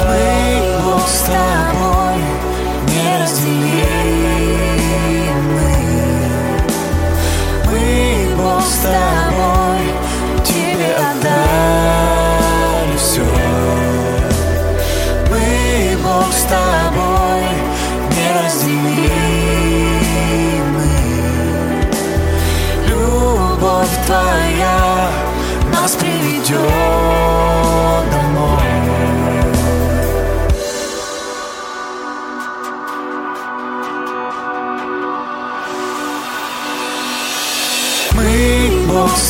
Мы, 0.08 0.62
Бог, 0.84 1.08
с 1.08 1.30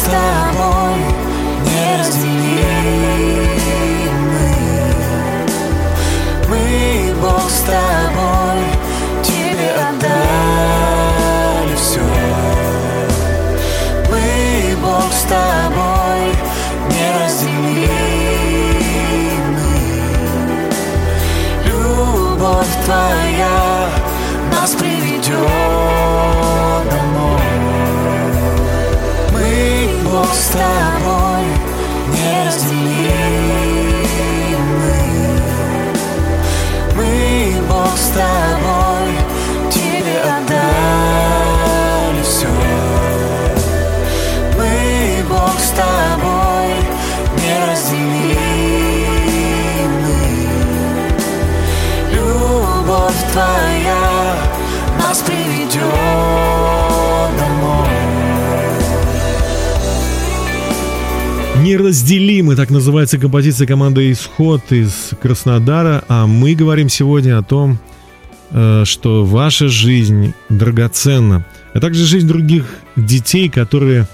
тобой 0.10 0.98
неразделимы 1.66 2.50
Мы, 6.50 7.14
Бог, 7.22 7.50
с 7.50 7.62
тобой 7.62 8.60
Тебе 9.24 9.70
отдали 9.88 11.76
все 11.76 12.08
Мы, 14.10 14.76
Бог, 14.82 15.12
с 15.12 15.24
тобой 15.24 16.22
неразделимы 16.90 17.90
Любовь 21.66 22.76
твоя 22.86 23.19
Неразделимы, 61.70 62.56
так 62.56 62.72
называется 62.72 63.20
композиция 63.20 63.68
команды 63.68 64.12
«Исход» 64.12 64.72
из 64.72 65.12
Краснодара, 65.22 66.04
а 66.08 66.26
мы 66.26 66.56
говорим 66.56 66.90
сегодня 66.90 67.38
о 67.38 67.44
том, 67.44 67.78
э, 68.50 68.86
что 68.86 69.24
ваша 69.24 69.68
жизнь 69.68 70.34
драгоценна, 70.50 71.46
а 71.76 71.80
также 71.80 72.06
жизнь 72.06 72.28
других 72.28 72.66
детей, 72.96 73.50
которые 73.50 74.08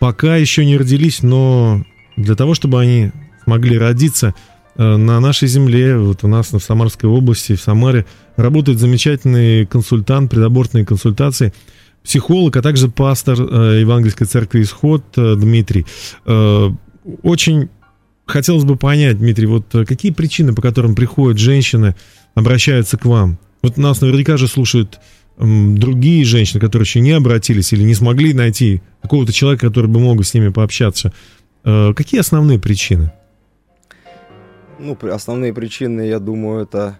пока 0.00 0.34
еще 0.34 0.66
не 0.66 0.76
родились, 0.76 1.22
но 1.22 1.84
для 2.16 2.34
того, 2.34 2.54
чтобы 2.54 2.80
они 2.80 3.12
смогли 3.44 3.78
родиться 3.78 4.34
э, 4.74 4.96
на 4.96 5.20
нашей 5.20 5.46
земле, 5.46 5.96
вот 5.96 6.24
у 6.24 6.26
нас 6.26 6.52
в 6.52 6.58
Самарской 6.58 7.08
области, 7.08 7.54
в 7.54 7.60
Самаре, 7.60 8.04
работает 8.34 8.80
замечательный 8.80 9.64
консультант, 9.64 10.32
предабортные 10.32 10.84
консультации, 10.84 11.52
психолог, 12.02 12.56
а 12.56 12.62
также 12.62 12.88
пастор 12.88 13.40
э, 13.40 13.80
Евангельской 13.80 14.26
церкви 14.26 14.62
Исход 14.62 15.02
э, 15.16 15.34
Дмитрий. 15.36 15.86
Очень 17.22 17.68
хотелось 18.26 18.64
бы 18.64 18.76
понять, 18.76 19.18
Дмитрий, 19.18 19.46
вот 19.46 19.66
какие 19.88 20.12
причины, 20.12 20.54
по 20.54 20.62
которым 20.62 20.94
приходят 20.94 21.38
женщины, 21.38 21.96
обращаются 22.34 22.96
к 22.96 23.04
вам? 23.04 23.38
Вот 23.62 23.76
нас 23.76 24.00
наверняка 24.00 24.36
же 24.36 24.46
слушают 24.46 25.00
другие 25.38 26.24
женщины, 26.24 26.60
которые 26.60 26.84
еще 26.84 27.00
не 27.00 27.12
обратились 27.12 27.72
или 27.72 27.82
не 27.82 27.94
смогли 27.94 28.34
найти 28.34 28.82
какого-то 29.00 29.32
человека, 29.32 29.68
который 29.68 29.86
бы 29.86 29.98
мог 29.98 30.24
с 30.24 30.34
ними 30.34 30.50
пообщаться. 30.50 31.12
Э, 31.64 31.92
какие 31.94 32.20
основные 32.20 32.58
причины? 32.58 33.12
Ну, 34.78 34.96
основные 35.10 35.52
причины, 35.52 36.02
я 36.02 36.18
думаю, 36.18 36.64
это 36.64 36.98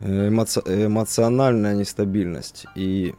э, 0.00 0.28
эмоци... 0.28 0.60
эмоциональная 0.66 1.74
нестабильность. 1.74 2.66
И 2.74 3.14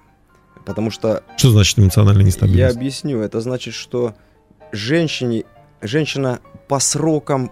потому 0.66 0.92
что... 0.92 1.24
Что 1.38 1.52
значит 1.52 1.80
эмоциональная 1.80 2.26
нестабильность? 2.26 2.74
Я 2.74 2.80
объясню. 2.80 3.20
Это 3.22 3.42
значит, 3.42 3.74
что 3.74 4.16
женщине, 4.72 5.44
женщина 5.82 6.40
по 6.68 6.80
срокам 6.80 7.52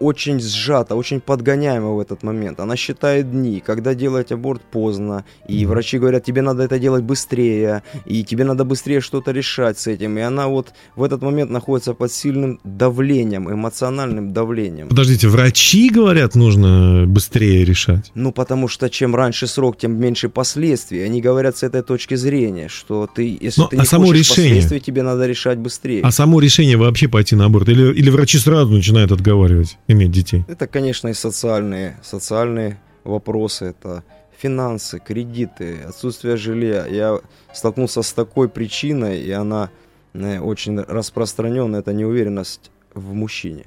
очень 0.00 0.40
сжата, 0.40 0.94
очень 0.94 1.20
подгоняема 1.20 1.90
в 1.94 2.00
этот 2.00 2.22
момент. 2.22 2.60
Она 2.60 2.76
считает 2.76 3.30
дни, 3.30 3.62
когда 3.64 3.94
делать 3.94 4.32
аборт 4.32 4.62
поздно, 4.62 5.24
и 5.48 5.66
врачи 5.66 5.98
говорят, 5.98 6.24
тебе 6.24 6.42
надо 6.42 6.62
это 6.62 6.78
делать 6.78 7.04
быстрее, 7.04 7.82
и 8.06 8.24
тебе 8.24 8.44
надо 8.44 8.64
быстрее 8.64 9.00
что-то 9.00 9.32
решать 9.32 9.78
с 9.78 9.86
этим. 9.86 10.18
И 10.18 10.20
она 10.20 10.48
вот 10.48 10.72
в 10.96 11.02
этот 11.02 11.22
момент 11.22 11.50
находится 11.50 11.94
под 11.94 12.12
сильным 12.12 12.60
давлением, 12.64 13.52
эмоциональным 13.52 14.32
давлением. 14.32 14.88
Подождите, 14.88 15.28
врачи 15.28 15.90
говорят, 15.90 16.34
нужно 16.34 17.04
быстрее 17.06 17.64
решать? 17.64 18.10
Ну, 18.14 18.32
потому 18.32 18.68
что 18.68 18.88
чем 18.88 19.14
раньше 19.14 19.46
срок, 19.46 19.78
тем 19.78 19.98
меньше 19.98 20.28
последствий. 20.28 21.02
Они 21.02 21.20
говорят 21.20 21.56
с 21.56 21.62
этой 21.62 21.82
точки 21.82 22.14
зрения, 22.14 22.68
что 22.68 23.08
ты, 23.12 23.38
если 23.40 23.60
Но, 23.60 23.68
ты 23.68 23.76
не 23.76 23.82
а 23.82 23.84
само 23.84 24.06
хочешь 24.06 24.30
решение? 24.30 24.54
последствий, 24.54 24.80
тебе 24.80 25.02
надо 25.02 25.26
решать 25.26 25.58
быстрее. 25.58 26.02
А 26.02 26.10
само 26.10 26.40
решение 26.40 26.76
вообще 26.76 27.08
пойти 27.08 27.36
на 27.36 27.46
аборт? 27.46 27.68
Или, 27.68 27.92
или 27.92 28.10
врачи 28.10 28.38
сразу 28.38 28.72
начинают 28.72 29.12
отговаривать? 29.12 29.78
Иметь 29.88 30.12
детей? 30.12 30.44
Это, 30.46 30.66
конечно, 30.66 31.08
и 31.08 31.14
социальные, 31.14 31.98
социальные 32.02 32.78
вопросы, 33.04 33.66
это 33.66 34.04
финансы, 34.38 35.00
кредиты, 35.00 35.80
отсутствие 35.82 36.36
жилья. 36.36 36.86
Я 36.86 37.20
столкнулся 37.52 38.02
с 38.02 38.12
такой 38.12 38.48
причиной, 38.48 39.20
и 39.20 39.30
она 39.32 39.70
э, 40.14 40.38
очень 40.38 40.78
распространенная, 40.80 41.80
это 41.80 41.92
неуверенность 41.92 42.70
в 42.94 43.14
мужчине. 43.14 43.66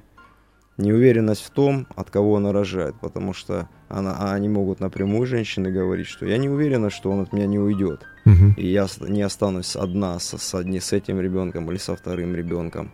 Неуверенность 0.77 1.43
в 1.43 1.49
том, 1.49 1.85
от 1.95 2.09
кого 2.09 2.37
она 2.37 2.53
рожает, 2.53 2.95
потому 3.01 3.33
что 3.33 3.67
она, 3.89 4.15
а 4.17 4.33
они 4.33 4.47
могут 4.47 4.79
напрямую 4.79 5.27
женщины 5.27 5.69
говорить, 5.69 6.07
что 6.07 6.25
я 6.25 6.37
не 6.37 6.49
уверена, 6.49 6.89
что 6.89 7.11
он 7.11 7.21
от 7.21 7.33
меня 7.33 7.45
не 7.45 7.59
уйдет, 7.59 8.01
угу. 8.25 8.53
и 8.55 8.67
я 8.67 8.87
не 9.01 9.21
останусь 9.21 9.75
одна 9.75 10.17
с, 10.19 10.37
с, 10.37 10.53
с 10.53 10.93
этим 10.93 11.19
ребенком 11.19 11.69
или 11.69 11.77
со 11.77 11.95
вторым 11.95 12.33
ребенком. 12.33 12.91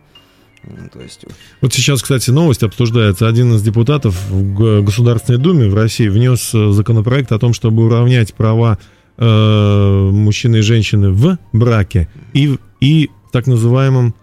Ну, 0.64 0.88
то 0.92 1.00
есть... 1.00 1.24
Вот 1.60 1.72
сейчас, 1.72 2.02
кстати, 2.02 2.30
новость 2.30 2.62
обсуждается. 2.62 3.28
Один 3.28 3.54
из 3.54 3.62
депутатов 3.62 4.16
в 4.28 4.82
Государственной 4.82 5.38
Думе 5.38 5.68
в 5.68 5.74
России 5.74 6.08
внес 6.08 6.54
э, 6.54 6.70
законопроект 6.72 7.32
о 7.32 7.38
том, 7.38 7.54
чтобы 7.54 7.84
уравнять 7.84 8.34
права 8.34 8.78
э, 9.16 10.10
мужчины 10.12 10.56
и 10.56 10.62
женщины 10.62 11.10
в 11.10 11.38
браке 11.52 12.08
и, 12.32 12.58
и 12.80 13.10
так 13.32 13.46
называемом 13.46 14.14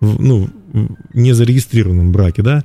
ну, 0.00 0.48
незарегистрированном 1.14 2.12
браке, 2.12 2.42
да? 2.42 2.64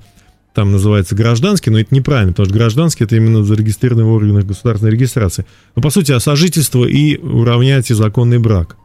Там 0.53 0.71
называется 0.71 1.15
гражданский, 1.15 1.69
но 1.69 1.79
это 1.79 1.93
неправильно, 1.93 2.33
потому 2.33 2.47
что 2.47 2.55
гражданский 2.55 3.03
это 3.03 3.15
именно 3.15 3.43
зарегистрированный 3.43 4.05
в 4.05 4.11
органах 4.11 4.45
государственной 4.45 4.91
регистрации. 4.91 5.45
Но 5.75 5.83
по 5.83 5.91
сути, 5.91 6.17
сожительство 6.17 6.83
и 6.85 7.17
уравнять 7.17 7.91
и 7.91 7.93
законный 7.93 8.39
брак. 8.39 8.75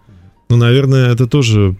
Ну, 0.50 0.56
наверное, 0.56 1.10
это 1.10 1.26
тоже 1.26 1.78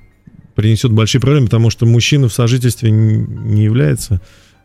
принесет 0.55 0.93
большие 0.93 1.21
проблемы, 1.21 1.47
потому 1.47 1.71
что 1.71 1.87
мужчина 1.87 2.29
в 2.29 2.33
сожительстве 2.33 2.91
не 2.91 3.65
является, 3.65 4.21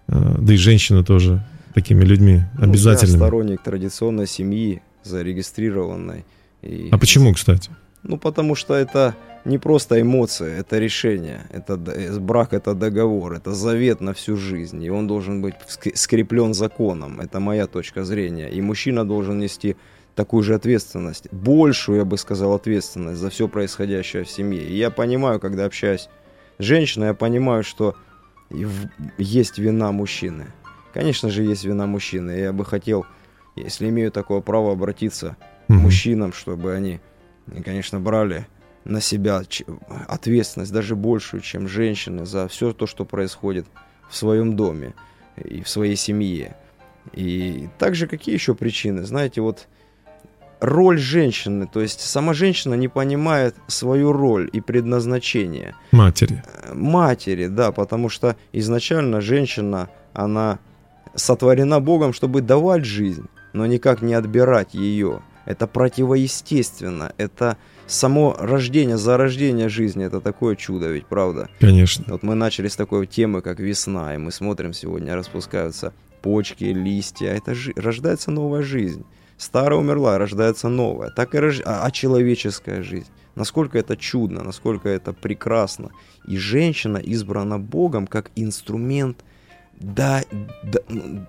а, 0.08 0.38
да 0.39 0.54
и 0.54 0.58
женщина 0.58 1.04
тоже 1.04 1.45
такими 1.73 2.04
людьми 2.04 2.41
обязательными. 2.58 3.17
Ну, 3.17 3.23
я 3.23 3.28
сторонник 3.28 3.63
традиционной 3.63 4.28
семьи, 4.28 4.82
зарегистрированной. 5.04 6.26
И... 6.62 6.89
А 6.91 6.97
почему, 6.97 7.34
кстати? 7.34 7.69
Ну, 8.04 8.17
потому 8.17 8.56
что 8.56 8.73
это 8.73 9.15
не 9.45 9.58
просто 9.58 10.02
эмоции, 10.02 10.60
это 10.60 10.80
решение. 10.80 11.41
Это, 11.52 11.78
брак– 12.19 12.50
это 12.54 12.73
договор, 12.73 13.34
это 13.34 13.54
завет 13.54 14.02
на 14.02 14.13
всю 14.13 14.38
жизнь. 14.38 14.84
И 14.84 14.89
он 14.89 15.08
должен 15.08 15.41
быть 15.41 15.56
скреплен 15.95 16.54
законом. 16.54 17.19
Это 17.19 17.39
моя 17.39 17.67
точка 17.67 18.04
зрения. 18.04 18.50
И 18.50 18.62
мужчина 18.62 19.06
должен 19.06 19.39
нести 19.39 19.76
такую 20.17 20.41
же 20.41 20.56
ответственность, 20.56 21.32
большую, 21.32 21.99
я 21.99 22.03
бы 22.03 22.17
сказал, 22.17 22.53
ответственность 22.53 23.19
за 23.21 23.30
все 23.30 23.47
происходящее 23.47 24.23
в 24.23 24.30
семье. 24.30 24.63
И 24.63 24.75
я 24.75 24.89
понимаю, 24.89 25.39
когда 25.39 25.65
общаюсь 25.65 26.10
с 26.58 26.63
женщиной, 26.63 27.10
я 27.10 27.13
понимаю, 27.13 27.63
что 27.63 27.95
есть 29.19 29.60
вина 29.60 29.91
мужчины. 29.91 30.47
Конечно 30.91 31.30
же, 31.30 31.43
есть 31.43 31.63
вина 31.65 31.86
мужчины. 31.86 32.32
Я 32.32 32.51
бы 32.51 32.65
хотел, 32.65 33.06
если 33.56 33.89
имею 33.89 34.12
такое 34.12 34.41
право, 34.41 34.71
обратиться 34.71 35.38
к 35.67 35.71
мужчинам, 35.71 36.34
чтобы 36.34 36.73
они, 36.73 36.99
конечно, 37.63 37.99
брали 37.99 38.47
на 38.86 39.01
себя 39.01 39.43
ответственность, 40.08 40.73
даже 40.73 40.95
большую, 40.95 41.41
чем 41.41 41.67
женщины, 41.67 42.25
за 42.25 42.47
все 42.47 42.73
то, 42.73 42.88
что 42.88 43.06
происходит 43.06 43.67
в 44.10 44.17
своем 44.17 44.56
доме 44.56 44.95
и 45.36 45.62
в 45.62 45.69
своей 45.69 45.95
семье. 45.95 46.58
И 47.13 47.69
также 47.77 48.08
какие 48.08 48.34
еще 48.34 48.56
причины? 48.56 49.03
Знаете, 49.03 49.41
вот 49.41 49.67
роль 50.60 50.98
женщины, 50.98 51.67
то 51.72 51.82
есть 51.82 52.02
сама 52.02 52.34
женщина 52.34 52.74
не 52.74 52.88
понимает 52.88 53.56
свою 53.67 54.12
роль 54.12 54.50
и 54.52 54.62
предназначение. 54.62 55.76
Матери. 55.91 56.43
Э, 56.63 56.74
матери, 56.74 57.48
да, 57.48 57.72
потому 57.72 58.10
что 58.10 58.36
изначально 58.54 59.22
женщина, 59.22 59.89
она 60.13 60.60
сотворена 61.15 61.80
Богом, 61.80 62.13
чтобы 62.13 62.41
давать 62.41 62.86
жизнь, 62.86 63.26
но 63.54 63.65
никак 63.65 64.02
не 64.02 64.13
отбирать 64.13 64.74
ее. 64.74 65.22
Это 65.46 65.65
противоестественно, 65.65 67.13
это 67.17 67.58
само 67.86 68.36
рождение, 68.38 68.98
зарождение 68.98 69.70
жизни, 69.70 70.06
это 70.06 70.20
такое 70.20 70.56
чудо 70.56 70.88
ведь, 70.88 71.06
правда? 71.06 71.50
Конечно. 71.60 72.04
Вот 72.10 72.22
мы 72.24 72.36
начали 72.36 72.67
с 72.67 72.76
такой 72.76 73.08
темы, 73.08 73.41
как 73.41 73.60
весна, 73.60 74.13
и 74.13 74.17
мы 74.17 74.32
смотрим 74.32 74.74
сегодня, 74.74 75.15
распускаются 75.15 75.93
почки, 76.22 76.65
листья, 76.65 77.28
это 77.28 77.56
жи- 77.56 77.74
рождается 77.78 78.30
новая 78.32 78.62
жизнь. 78.62 79.06
Старая 79.38 79.80
умерла, 79.80 80.17
рождается 80.17 80.67
новая. 80.67 81.10
Так 81.12 81.36
и 81.36 81.39
рож... 81.39 81.62
а, 81.63 81.86
а 81.86 81.91
человеческая 81.91 82.82
жизнь. 82.82 83.08
Насколько 83.36 83.78
это 83.78 83.95
чудно, 83.95 84.43
насколько 84.43 84.89
это 84.89 85.13
прекрасно. 85.13 85.91
И 86.28 86.38
женщина 86.38 86.97
избрана 86.97 87.60
Богом 87.60 88.08
как 88.08 88.32
инструмент, 88.36 89.23
да, 89.80 90.23
да, 90.63 90.80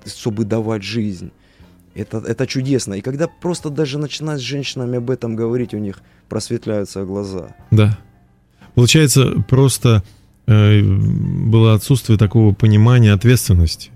чтобы 0.07 0.44
давать 0.44 0.83
жизнь. 0.83 1.31
Это, 1.94 2.18
это 2.18 2.47
чудесно. 2.47 2.94
И 2.94 3.03
когда 3.03 3.29
просто 3.29 3.68
даже 3.68 3.99
начинать 3.99 4.40
с 4.40 4.42
женщинами 4.42 4.97
об 4.99 5.11
этом 5.11 5.37
говорить, 5.37 5.75
у 5.75 5.79
них 5.79 6.01
просветляются 6.31 7.05
глаза. 7.05 7.55
Да. 7.71 7.99
Получается, 8.75 9.44
просто 9.49 10.03
э, 10.47 10.81
было 10.81 11.75
отсутствие 11.75 12.18
такого 12.18 12.55
понимания 12.55 13.12
ответственности. 13.12 13.90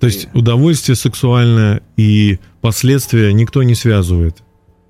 То 0.00 0.06
есть 0.06 0.28
удовольствие 0.34 0.96
сексуальное 0.96 1.82
и 1.96 2.38
последствия 2.60 3.32
никто 3.32 3.62
не 3.62 3.74
связывает. 3.74 4.42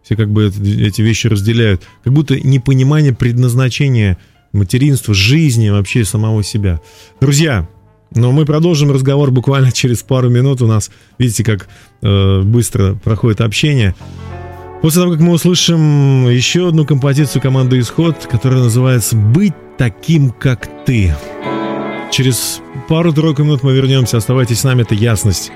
Все 0.02 0.16
как 0.16 0.30
бы 0.30 0.46
эти 0.46 1.02
вещи 1.02 1.26
разделяют. 1.26 1.82
Как 2.02 2.12
будто 2.12 2.38
непонимание 2.38 3.14
предназначения 3.14 4.18
материнства, 4.52 5.14
жизни 5.14 5.68
вообще 5.68 6.04
самого 6.04 6.42
себя. 6.42 6.80
Друзья, 7.20 7.68
но 8.14 8.32
мы 8.32 8.44
продолжим 8.44 8.90
разговор 8.90 9.30
буквально 9.30 9.70
через 9.70 10.02
пару 10.02 10.30
минут. 10.30 10.62
У 10.62 10.66
нас, 10.66 10.90
видите, 11.18 11.44
как 11.44 11.68
э, 12.02 12.42
быстро 12.42 12.94
проходит 12.94 13.40
общение. 13.40 13.94
После 14.80 15.02
того, 15.02 15.12
как 15.12 15.20
мы 15.20 15.32
услышим 15.32 16.28
еще 16.28 16.68
одну 16.68 16.86
композицию 16.86 17.42
команды 17.42 17.78
«Исход», 17.80 18.26
которая 18.30 18.62
называется 18.62 19.16
«Быть 19.16 19.54
таким, 19.76 20.30
как 20.30 20.68
ты». 20.86 21.14
Через 22.10 22.60
пару-тройку 22.88 23.42
минут 23.42 23.62
мы 23.62 23.72
вернемся. 23.72 24.16
Оставайтесь 24.16 24.60
с 24.60 24.64
нами, 24.64 24.82
это 24.82 24.94
ясность. 24.94 25.52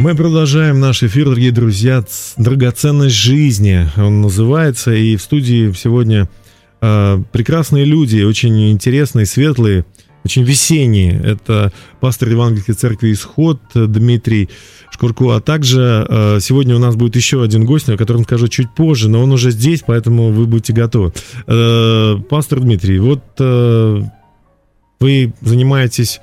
Мы 0.00 0.14
продолжаем 0.14 0.80
наш 0.80 1.02
эфир, 1.02 1.26
дорогие 1.26 1.52
друзья, 1.52 2.02
«Драгоценность 2.38 3.14
жизни». 3.14 3.86
Он 3.98 4.22
называется, 4.22 4.92
и 4.92 5.14
в 5.16 5.20
студии 5.22 5.70
сегодня 5.72 6.26
э, 6.80 7.22
прекрасные 7.30 7.84
люди, 7.84 8.22
очень 8.22 8.70
интересные, 8.70 9.26
светлые, 9.26 9.84
очень 10.24 10.42
весенние. 10.42 11.20
Это 11.22 11.72
пастор 12.00 12.28
Евангельской 12.28 12.74
церкви 12.74 13.12
«Исход» 13.12 13.60
Дмитрий 13.74 14.48
Шкурко. 14.90 15.36
А 15.36 15.40
также 15.40 16.06
э, 16.08 16.38
сегодня 16.40 16.76
у 16.76 16.78
нас 16.78 16.96
будет 16.96 17.16
еще 17.16 17.42
один 17.42 17.64
гость, 17.64 17.88
о 17.88 17.96
котором 17.96 18.24
скажу 18.24 18.48
чуть 18.48 18.74
позже, 18.74 19.08
но 19.08 19.22
он 19.22 19.32
уже 19.32 19.50
здесь, 19.50 19.82
поэтому 19.86 20.30
вы 20.30 20.46
будете 20.46 20.72
готовы. 20.72 21.12
Э, 21.46 22.16
пастор 22.28 22.60
Дмитрий, 22.60 22.98
вот 22.98 23.22
э, 23.38 24.02
вы 25.00 25.32
занимаетесь 25.40 26.20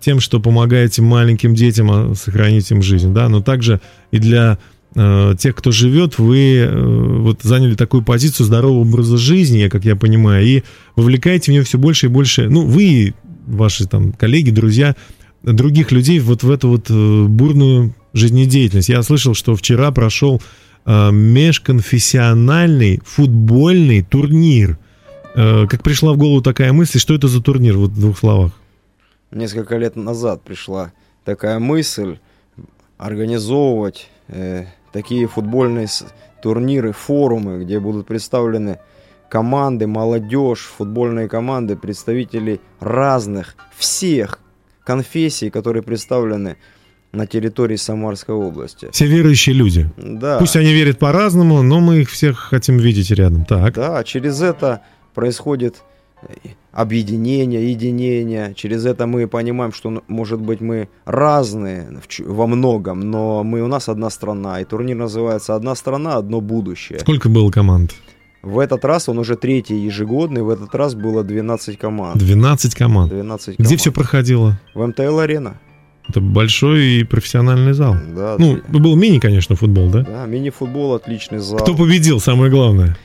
тем, 0.00 0.20
что 0.20 0.40
помогаете 0.40 1.02
маленьким 1.02 1.54
детям 1.54 1.90
а, 1.90 2.14
сохранить 2.14 2.70
им 2.70 2.82
жизнь, 2.82 3.12
да, 3.14 3.28
но 3.28 3.40
также 3.40 3.80
и 4.10 4.18
для 4.18 4.58
тех, 4.94 5.54
кто 5.54 5.70
живет, 5.70 6.18
вы 6.18 6.56
э, 6.56 7.18
вот 7.18 7.42
заняли 7.42 7.76
такую 7.76 8.02
позицию 8.02 8.46
здорового 8.46 8.80
образа 8.80 9.16
жизни, 9.16 9.68
как 9.68 9.84
я 9.84 9.94
понимаю, 9.94 10.44
и 10.44 10.62
вовлекаете 10.96 11.52
в 11.52 11.54
нее 11.54 11.62
все 11.62 11.78
больше 11.78 12.06
и 12.06 12.08
больше, 12.08 12.48
ну, 12.48 12.66
вы, 12.66 13.14
ваши 13.46 13.86
там 13.86 14.12
коллеги, 14.12 14.50
друзья, 14.50 14.96
других 15.42 15.92
людей 15.92 16.18
вот 16.18 16.42
в 16.42 16.50
эту 16.50 16.68
вот 16.68 16.90
э, 16.90 17.24
бурную 17.24 17.94
жизнедеятельность. 18.12 18.88
Я 18.88 19.02
слышал, 19.02 19.34
что 19.34 19.54
вчера 19.54 19.92
прошел 19.92 20.42
э, 20.84 21.10
межконфессиональный 21.12 23.00
футбольный 23.04 24.02
турнир. 24.02 24.76
Э, 25.36 25.68
как 25.68 25.84
пришла 25.84 26.14
в 26.14 26.16
голову 26.16 26.42
такая 26.42 26.72
мысль, 26.72 26.98
что 26.98 27.14
это 27.14 27.28
за 27.28 27.40
турнир, 27.40 27.76
вот 27.76 27.92
в 27.92 28.00
двух 28.00 28.18
словах? 28.18 28.52
Несколько 29.30 29.76
лет 29.76 29.94
назад 29.94 30.42
пришла 30.42 30.92
такая 31.24 31.60
мысль 31.60 32.18
организовывать 32.98 34.08
э, 34.28 34.64
такие 34.92 35.26
футбольные 35.26 35.88
турниры, 36.42 36.92
форумы, 36.92 37.62
где 37.62 37.80
будут 37.80 38.06
представлены 38.06 38.78
команды, 39.28 39.86
молодежь, 39.86 40.70
футбольные 40.76 41.28
команды, 41.28 41.76
представители 41.76 42.60
разных, 42.80 43.54
всех 43.76 44.40
конфессий, 44.84 45.50
которые 45.50 45.82
представлены 45.82 46.56
на 47.12 47.26
территории 47.26 47.76
Самарской 47.76 48.34
области. 48.34 48.88
Все 48.92 49.06
верующие 49.06 49.54
люди. 49.54 49.90
Да. 49.96 50.38
Пусть 50.38 50.56
они 50.56 50.72
верят 50.72 50.98
по-разному, 50.98 51.62
но 51.62 51.80
мы 51.80 52.02
их 52.02 52.10
всех 52.10 52.38
хотим 52.38 52.78
видеть 52.78 53.10
рядом. 53.10 53.44
Так. 53.44 53.74
Да, 53.74 54.02
через 54.04 54.40
это 54.42 54.82
происходит 55.14 55.82
объединение, 56.72 57.70
единение. 57.70 58.54
Через 58.54 58.84
это 58.86 59.06
мы 59.06 59.26
понимаем, 59.26 59.72
что, 59.72 59.90
ну, 59.90 60.02
может 60.08 60.40
быть, 60.40 60.60
мы 60.60 60.88
разные 61.04 61.88
во 62.26 62.46
многом, 62.46 63.00
но 63.10 63.42
мы 63.44 63.62
у 63.62 63.66
нас 63.66 63.88
одна 63.88 64.10
страна. 64.10 64.60
И 64.60 64.64
турнир 64.64 64.96
называется 64.96 65.54
«Одна 65.54 65.74
страна, 65.74 66.16
одно 66.16 66.40
будущее». 66.40 66.98
Сколько 67.00 67.28
было 67.28 67.50
команд? 67.50 67.94
В 68.42 68.58
этот 68.58 68.84
раз 68.86 69.08
он 69.08 69.18
уже 69.18 69.36
третий 69.36 69.76
ежегодный, 69.76 70.42
в 70.42 70.48
этот 70.48 70.74
раз 70.74 70.94
было 70.94 71.22
12 71.22 71.76
команд. 71.78 72.16
12 72.18 72.74
команд. 72.74 73.10
12 73.12 73.54
Где 73.54 73.64
команд. 73.64 73.80
все 73.80 73.92
проходило? 73.92 74.58
В 74.74 74.86
МТЛ-арена. 74.86 75.58
Это 76.08 76.20
большой 76.22 76.84
и 77.00 77.04
профессиональный 77.04 77.72
зал. 77.74 77.94
Да, 78.16 78.36
Ну, 78.38 78.56
три- 78.56 78.80
был 78.80 78.96
мини, 78.96 79.18
конечно, 79.18 79.54
футбол, 79.56 79.90
да? 79.90 80.02
да, 80.02 80.26
мини-футбол, 80.26 80.94
отличный 80.94 81.38
зал. 81.38 81.58
Кто 81.58 81.74
победил, 81.74 82.18
самое 82.18 82.50
главное? 82.50 82.96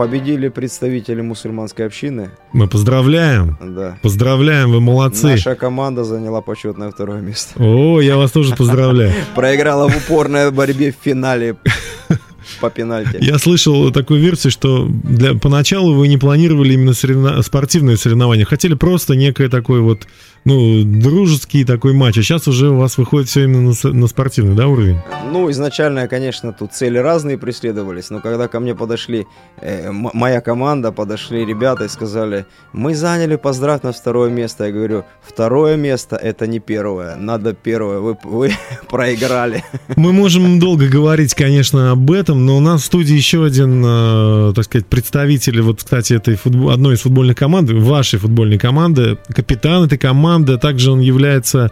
Победили 0.00 0.48
представители 0.48 1.20
мусульманской 1.20 1.84
общины. 1.84 2.30
Мы 2.54 2.68
поздравляем. 2.68 3.58
Да. 3.60 3.98
Поздравляем, 4.00 4.72
вы 4.72 4.80
молодцы. 4.80 5.26
Наша 5.26 5.54
команда 5.54 6.04
заняла 6.04 6.40
почетное 6.40 6.90
второе 6.90 7.20
место. 7.20 7.62
О, 7.62 8.00
я 8.00 8.16
вас 8.16 8.32
тоже 8.32 8.56
поздравляю. 8.56 9.12
Проиграла 9.34 9.90
в 9.90 9.96
упорной 9.98 10.50
борьбе 10.52 10.90
в 10.90 11.04
финале 11.04 11.56
по 12.60 12.70
пенальти. 12.70 13.18
Я 13.20 13.38
слышал 13.38 13.90
такую 13.92 14.20
версию, 14.20 14.50
что 14.50 14.86
для, 14.88 15.34
поначалу 15.34 15.94
вы 15.94 16.08
не 16.08 16.18
планировали 16.18 16.74
именно 16.74 16.92
соревна- 16.92 17.42
спортивные 17.42 17.96
соревнования, 17.96 18.44
хотели 18.44 18.74
просто 18.74 19.14
некое 19.14 19.48
такой 19.48 19.80
вот, 19.80 20.06
ну, 20.44 20.82
дружеский 20.84 21.64
такой 21.64 21.92
матч, 21.92 22.18
а 22.18 22.22
сейчас 22.22 22.48
уже 22.48 22.70
у 22.70 22.76
вас 22.76 22.98
выходит 22.98 23.28
все 23.28 23.44
именно 23.44 23.72
на, 23.82 23.92
на 23.92 24.06
спортивный, 24.06 24.54
да, 24.54 24.66
уровень? 24.66 24.98
Ну, 25.30 25.50
изначально, 25.50 26.08
конечно, 26.08 26.52
тут 26.52 26.72
цели 26.72 26.98
разные 26.98 27.38
преследовались, 27.38 28.10
но 28.10 28.20
когда 28.20 28.48
ко 28.48 28.60
мне 28.60 28.74
подошли, 28.74 29.26
э, 29.60 29.90
моя 29.92 30.40
команда, 30.40 30.92
подошли 30.92 31.44
ребята 31.44 31.84
и 31.84 31.88
сказали, 31.88 32.46
мы 32.72 32.94
заняли, 32.94 33.36
поздравь 33.36 33.82
нас 33.82 33.96
второе 33.96 34.30
место. 34.30 34.64
Я 34.64 34.72
говорю, 34.72 35.04
второе 35.22 35.76
место 35.76 36.16
это 36.16 36.46
не 36.46 36.58
первое, 36.58 37.16
надо 37.16 37.52
первое, 37.52 38.00
вы, 38.00 38.18
вы 38.24 38.52
проиграли. 38.90 39.64
Мы 39.96 40.12
можем 40.12 40.58
долго 40.58 40.88
говорить, 40.88 41.34
конечно, 41.34 41.92
об 41.92 42.10
этом, 42.10 42.39
но 42.40 42.56
у 42.56 42.60
нас 42.60 42.82
в 42.82 42.84
студии 42.86 43.14
еще 43.14 43.44
один, 43.44 43.82
э, 43.84 44.52
так 44.54 44.64
сказать, 44.64 44.86
представитель, 44.86 45.60
вот, 45.60 45.78
кстати, 45.78 46.14
этой 46.14 46.36
футбол, 46.36 46.70
одной 46.70 46.94
из 46.94 47.00
футбольных 47.00 47.36
команд, 47.36 47.70
вашей 47.70 48.18
футбольной 48.18 48.58
команды, 48.58 49.18
капитан 49.28 49.84
этой 49.84 49.98
команды, 49.98 50.58
также 50.58 50.90
он 50.90 51.00
является 51.00 51.70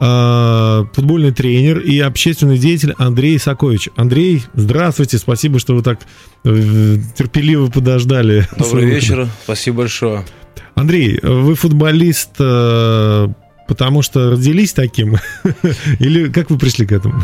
э, 0.00 0.84
футбольный 0.92 1.32
тренер 1.32 1.78
и 1.78 1.98
общественный 2.00 2.58
деятель 2.58 2.94
Андрей 2.98 3.38
Сакович. 3.38 3.88
Андрей, 3.96 4.42
здравствуйте, 4.54 5.18
спасибо, 5.18 5.58
что 5.58 5.74
вы 5.74 5.82
так 5.82 6.00
э, 6.44 6.96
терпеливо 7.16 7.70
подождали. 7.70 8.48
Добрый 8.56 8.86
вечер, 8.86 9.28
спасибо 9.44 9.78
большое. 9.78 10.24
Андрей, 10.74 11.18
вы 11.22 11.54
футболист, 11.54 12.30
э, 12.38 13.28
потому 13.70 14.02
что 14.02 14.32
родились 14.32 14.72
таким? 14.72 15.16
Или 16.00 16.28
как 16.28 16.50
вы 16.50 16.58
пришли 16.58 16.86
к 16.86 16.90
этому? 16.90 17.22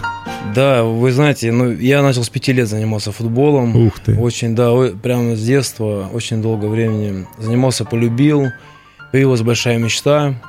Да, 0.55 0.85
вы 0.85 1.11
знаете, 1.11 1.51
ну, 1.51 1.73
я 1.73 2.03
начал 2.03 2.23
с 2.23 2.29
пяти 2.29 2.53
лет 2.53 2.69
заниматься 2.69 3.11
футболом. 3.11 3.75
Ух 3.75 3.99
ты. 3.99 4.17
Очень, 4.17 4.55
да, 4.55 4.71
прямо 5.03 5.35
с 5.35 5.45
детства, 5.45 6.09
очень 6.13 6.41
долго 6.41 6.67
времени 6.67 7.27
занимался, 7.37 7.85
полюбил. 7.85 8.53
Появилась 9.11 9.43
большая 9.43 9.79
мечта. 9.79 10.41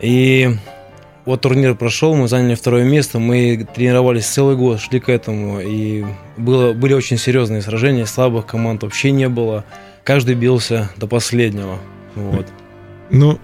И 0.00 0.56
вот 1.26 1.42
турнир 1.42 1.74
прошел, 1.74 2.14
мы 2.14 2.26
заняли 2.26 2.54
второе 2.54 2.84
место, 2.84 3.18
мы 3.18 3.68
тренировались 3.74 4.24
целый 4.24 4.56
год, 4.56 4.80
шли 4.80 5.00
к 5.00 5.10
этому. 5.10 5.60
И 5.60 6.02
было, 6.38 6.72
были 6.72 6.94
очень 6.94 7.18
серьезные 7.18 7.60
сражения, 7.60 8.06
слабых 8.06 8.46
команд 8.46 8.84
вообще 8.84 9.10
не 9.10 9.28
было. 9.28 9.66
Каждый 10.02 10.34
бился 10.34 10.90
до 10.96 11.06
последнего. 11.06 11.78
Вот. 12.14 12.46
Ну, 13.10 13.38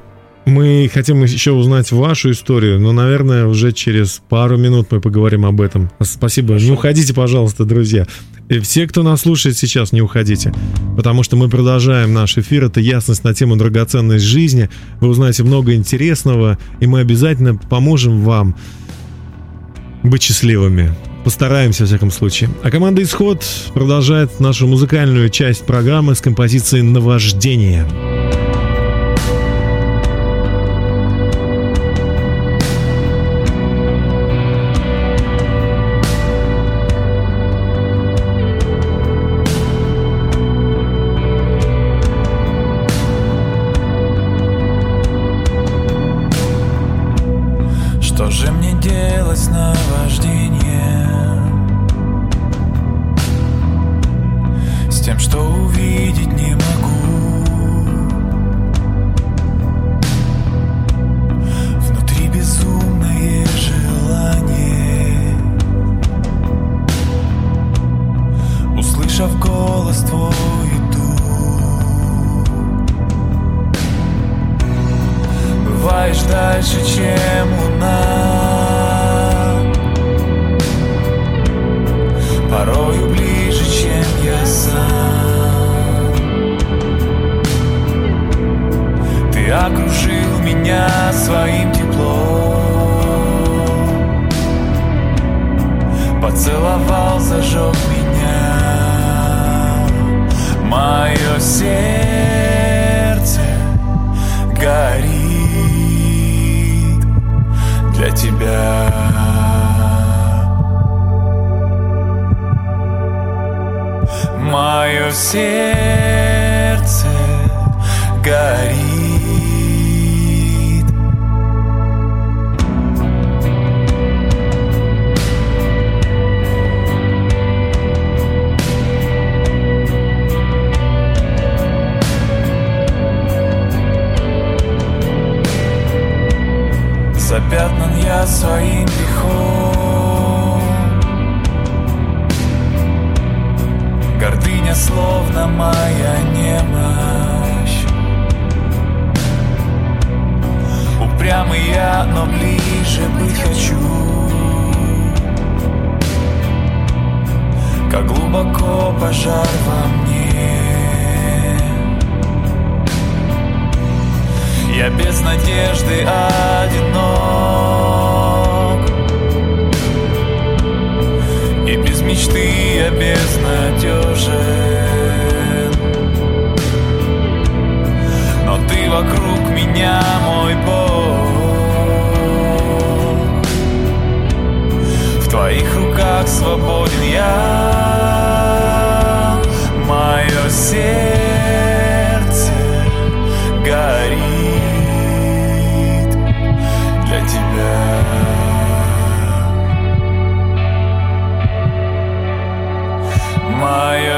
мы 0.46 0.88
хотим 0.94 1.22
еще 1.24 1.50
узнать 1.50 1.90
вашу 1.90 2.30
историю, 2.30 2.80
но, 2.80 2.92
наверное, 2.92 3.46
уже 3.46 3.72
через 3.72 4.22
пару 4.28 4.56
минут 4.56 4.86
мы 4.92 5.00
поговорим 5.00 5.44
об 5.44 5.60
этом. 5.60 5.90
Спасибо. 6.00 6.54
Не 6.54 6.70
уходите, 6.70 7.12
пожалуйста, 7.12 7.64
друзья. 7.64 8.06
И 8.48 8.60
все, 8.60 8.86
кто 8.86 9.02
нас 9.02 9.22
слушает 9.22 9.58
сейчас, 9.58 9.90
не 9.90 10.00
уходите, 10.00 10.54
потому 10.96 11.24
что 11.24 11.36
мы 11.36 11.48
продолжаем 11.48 12.14
наш 12.14 12.38
эфир. 12.38 12.64
Это 12.64 12.78
ясность 12.78 13.24
на 13.24 13.34
тему 13.34 13.56
драгоценность 13.56 14.24
жизни. 14.24 14.70
Вы 15.00 15.08
узнаете 15.08 15.42
много 15.42 15.74
интересного, 15.74 16.56
и 16.78 16.86
мы 16.86 17.00
обязательно 17.00 17.56
поможем 17.56 18.22
вам 18.22 18.56
быть 20.04 20.22
счастливыми. 20.22 20.94
Постараемся, 21.24 21.82
во 21.82 21.86
всяком 21.88 22.12
случае. 22.12 22.50
А 22.62 22.70
команда 22.70 23.02
«Исход» 23.02 23.44
продолжает 23.74 24.38
нашу 24.38 24.68
музыкальную 24.68 25.28
часть 25.28 25.66
программы 25.66 26.14
с 26.14 26.20
композицией 26.20 26.84
«Наваждение». 26.84 27.84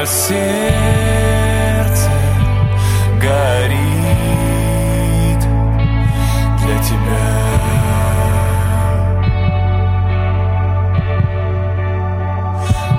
Сердце 0.09 2.09
горит 3.21 3.79
для 6.57 6.77
тебя. 6.83 7.29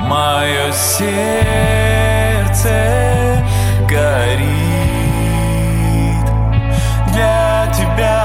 Мое 0.06 0.70
сердце 0.72 2.70
горит 3.88 4.46
для 7.12 7.66
тебя. 7.76 8.20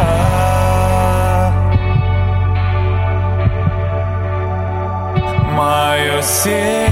Мое 5.52 6.22
сердце 6.22 6.85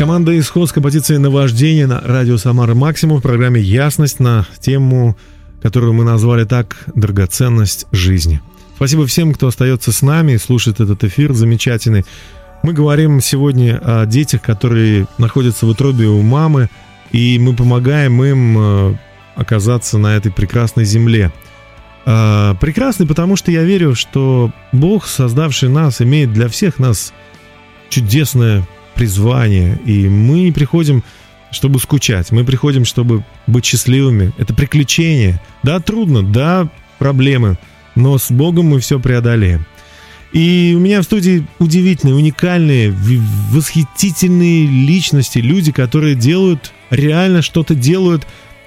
Команда 0.00 0.38
«Исход» 0.38 0.66
с 0.66 0.72
композицией 0.72 1.18
«Наваждение» 1.18 1.86
на 1.86 2.00
радио 2.00 2.38
«Самара 2.38 2.74
Максимум» 2.74 3.18
в 3.18 3.22
программе 3.22 3.60
«Ясность» 3.60 4.18
на 4.18 4.46
тему, 4.58 5.14
которую 5.60 5.92
мы 5.92 6.04
назвали 6.04 6.44
так 6.44 6.84
«Драгоценность 6.94 7.86
жизни». 7.92 8.40
Спасибо 8.76 9.06
всем, 9.06 9.34
кто 9.34 9.48
остается 9.48 9.92
с 9.92 10.00
нами 10.00 10.32
и 10.32 10.38
слушает 10.38 10.80
этот 10.80 11.04
эфир 11.04 11.34
замечательный. 11.34 12.06
Мы 12.62 12.72
говорим 12.72 13.20
сегодня 13.20 13.78
о 13.84 14.06
детях, 14.06 14.40
которые 14.40 15.06
находятся 15.18 15.66
в 15.66 15.68
утробе 15.68 16.06
у 16.06 16.22
мамы, 16.22 16.70
и 17.12 17.38
мы 17.38 17.54
помогаем 17.54 18.24
им 18.24 18.56
э, 18.58 18.94
оказаться 19.36 19.98
на 19.98 20.16
этой 20.16 20.32
прекрасной 20.32 20.86
земле. 20.86 21.30
А, 22.06 22.54
Прекрасный, 22.54 23.06
потому 23.06 23.36
что 23.36 23.50
я 23.50 23.64
верю, 23.64 23.94
что 23.94 24.50
Бог, 24.72 25.06
создавший 25.06 25.68
нас, 25.68 26.00
имеет 26.00 26.32
для 26.32 26.48
всех 26.48 26.78
нас 26.78 27.12
чудесное 27.90 28.66
призвание, 29.00 29.78
и 29.86 30.10
мы 30.10 30.40
не 30.40 30.52
приходим, 30.52 31.02
чтобы 31.50 31.78
скучать, 31.80 32.32
мы 32.32 32.44
приходим, 32.44 32.84
чтобы 32.84 33.24
быть 33.46 33.64
счастливыми. 33.64 34.34
Это 34.36 34.52
приключение. 34.52 35.40
Да, 35.62 35.80
трудно, 35.80 36.22
да, 36.22 36.68
проблемы, 36.98 37.56
но 37.94 38.18
с 38.18 38.30
Богом 38.30 38.66
мы 38.66 38.78
все 38.80 39.00
преодолеем. 39.00 39.64
И 40.34 40.74
у 40.76 40.80
меня 40.80 41.00
в 41.00 41.04
студии 41.04 41.46
удивительные, 41.58 42.14
уникальные, 42.14 42.94
восхитительные 43.50 44.66
личности, 44.66 45.38
люди, 45.38 45.72
которые 45.72 46.14
делают, 46.14 46.70
реально 46.90 47.40
что-то 47.40 47.74
делают 47.74 48.26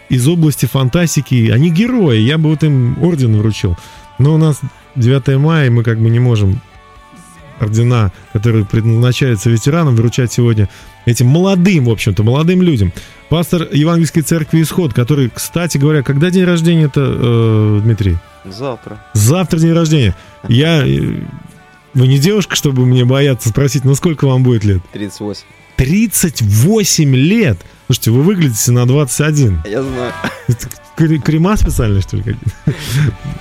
из 0.09 0.27
области 0.27 0.65
фантастики. 0.65 1.51
Они 1.51 1.69
герои, 1.69 2.17
я 2.17 2.39
бы 2.39 2.49
вот 2.49 2.63
им 2.63 2.97
орден 3.03 3.37
вручил. 3.37 3.77
Но 4.17 4.33
у 4.33 4.37
нас 4.37 4.61
9 4.95 5.37
мая, 5.37 5.67
и 5.67 5.69
мы 5.69 5.83
как 5.83 5.99
бы 5.99 6.09
не 6.09 6.19
можем 6.19 6.59
ордена, 7.59 8.11
которые 8.33 8.65
предназначаются 8.65 9.49
ветеранам, 9.49 9.95
вручать 9.95 10.31
сегодня 10.31 10.69
этим 11.05 11.27
молодым, 11.27 11.85
в 11.85 11.89
общем-то, 11.89 12.23
молодым 12.23 12.61
людям. 12.61 12.91
Пастор 13.29 13.67
Евангельской 13.71 14.21
церкви 14.21 14.61
Исход, 14.61 14.93
который, 14.93 15.29
кстати 15.29 15.77
говоря, 15.77 16.03
когда 16.03 16.29
день 16.29 16.43
рождения 16.45 16.83
это, 16.85 17.01
э, 17.03 17.79
Дмитрий? 17.83 18.17
Завтра. 18.45 19.03
Завтра 19.13 19.59
день 19.59 19.73
рождения. 19.73 20.15
Я... 20.47 20.85
э, 20.85 21.21
Вы 21.93 22.07
не 22.07 22.17
девушка, 22.19 22.55
чтобы 22.55 22.85
мне 22.85 23.05
бояться 23.05 23.49
спросить, 23.49 23.83
ну 23.85 23.95
сколько 23.95 24.25
вам 24.27 24.43
будет 24.43 24.63
лет? 24.63 24.81
38. 24.93 25.43
38 25.75 27.15
лет! 27.15 27.57
Слушайте, 27.87 28.11
вы 28.11 28.21
выглядите 28.21 28.71
на 28.71 28.85
21. 28.85 29.63
Я 29.65 29.83
знаю. 29.83 30.13
Крема 30.95 31.57
специальные, 31.57 32.01
что 32.01 32.17
ли? 32.17 32.35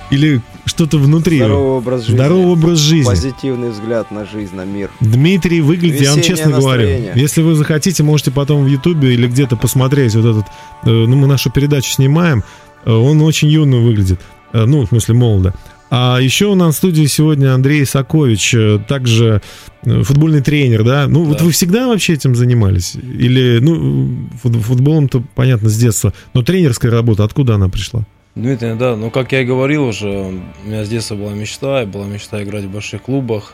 Или 0.09 0.41
что-то 0.65 0.97
внутри? 0.97 1.37
Здоровый 1.37 1.77
образ 1.77 2.01
жизни. 2.01 2.15
Здоровый 2.15 2.45
образ 2.47 2.79
жизни. 2.79 3.09
Позитивный 3.09 3.69
взгляд 3.69 4.09
на 4.11 4.25
жизнь, 4.25 4.55
на 4.55 4.65
мир. 4.65 4.89
Дмитрий 4.99 5.61
выглядит, 5.61 6.01
я 6.01 6.09
вам 6.11 6.19
Весеннее 6.19 6.37
честно 6.37 6.57
говорю, 6.57 6.87
настроение. 6.87 7.13
если 7.15 7.41
вы 7.41 7.55
захотите, 7.55 8.01
можете 8.01 8.31
потом 8.31 8.63
в 8.63 8.67
Ютубе 8.67 9.13
или 9.13 9.27
где-то 9.27 9.55
посмотреть 9.55 10.15
вот 10.15 10.25
этот, 10.25 10.45
э, 10.83 10.89
ну 10.89 11.15
мы 11.15 11.27
нашу 11.27 11.51
передачу 11.51 11.91
снимаем, 11.91 12.43
э, 12.85 12.91
он 12.91 13.21
очень 13.21 13.49
юно 13.49 13.77
выглядит, 13.77 14.19
Э, 14.53 14.65
ну 14.65 14.85
в 14.85 14.87
смысле 14.87 15.15
молодо. 15.15 15.53
А 15.95 16.17
еще 16.19 16.47
у 16.47 16.55
нас 16.55 16.73
в 16.73 16.77
студии 16.79 17.05
сегодня 17.05 17.53
Андрей 17.53 17.85
Сакович, 17.85 18.55
э, 18.55 18.79
также 18.87 19.43
э, 19.85 20.01
футбольный 20.01 20.41
тренер, 20.41 20.83
да? 20.83 21.05
Ну, 21.07 21.23
вот 21.23 21.37
Да. 21.37 21.43
вы 21.45 21.51
всегда 21.51 21.87
вообще 21.87 22.13
этим 22.13 22.33
занимались? 22.33 22.95
Или, 22.95 23.59
ну, 23.59 24.27
фут- 24.41 24.59
футболом-то, 24.59 25.23
понятно, 25.35 25.69
с 25.69 25.77
детства, 25.77 26.11
но 26.33 26.41
тренерская 26.41 26.89
работа, 26.91 27.23
откуда 27.23 27.53
она 27.55 27.69
пришла? 27.69 28.01
Дмитрий, 28.33 28.73
да, 28.73 28.95
ну 28.95 29.11
как 29.11 29.33
я 29.33 29.41
и 29.41 29.45
говорил 29.45 29.83
уже, 29.85 30.07
у 30.09 30.67
меня 30.67 30.83
с 30.83 30.89
детства 30.89 31.13
была 31.13 31.33
мечта, 31.33 31.83
и 31.83 31.85
была 31.85 32.07
мечта 32.07 32.41
играть 32.41 32.63
в 32.63 32.71
больших 32.71 33.03
клубах, 33.03 33.53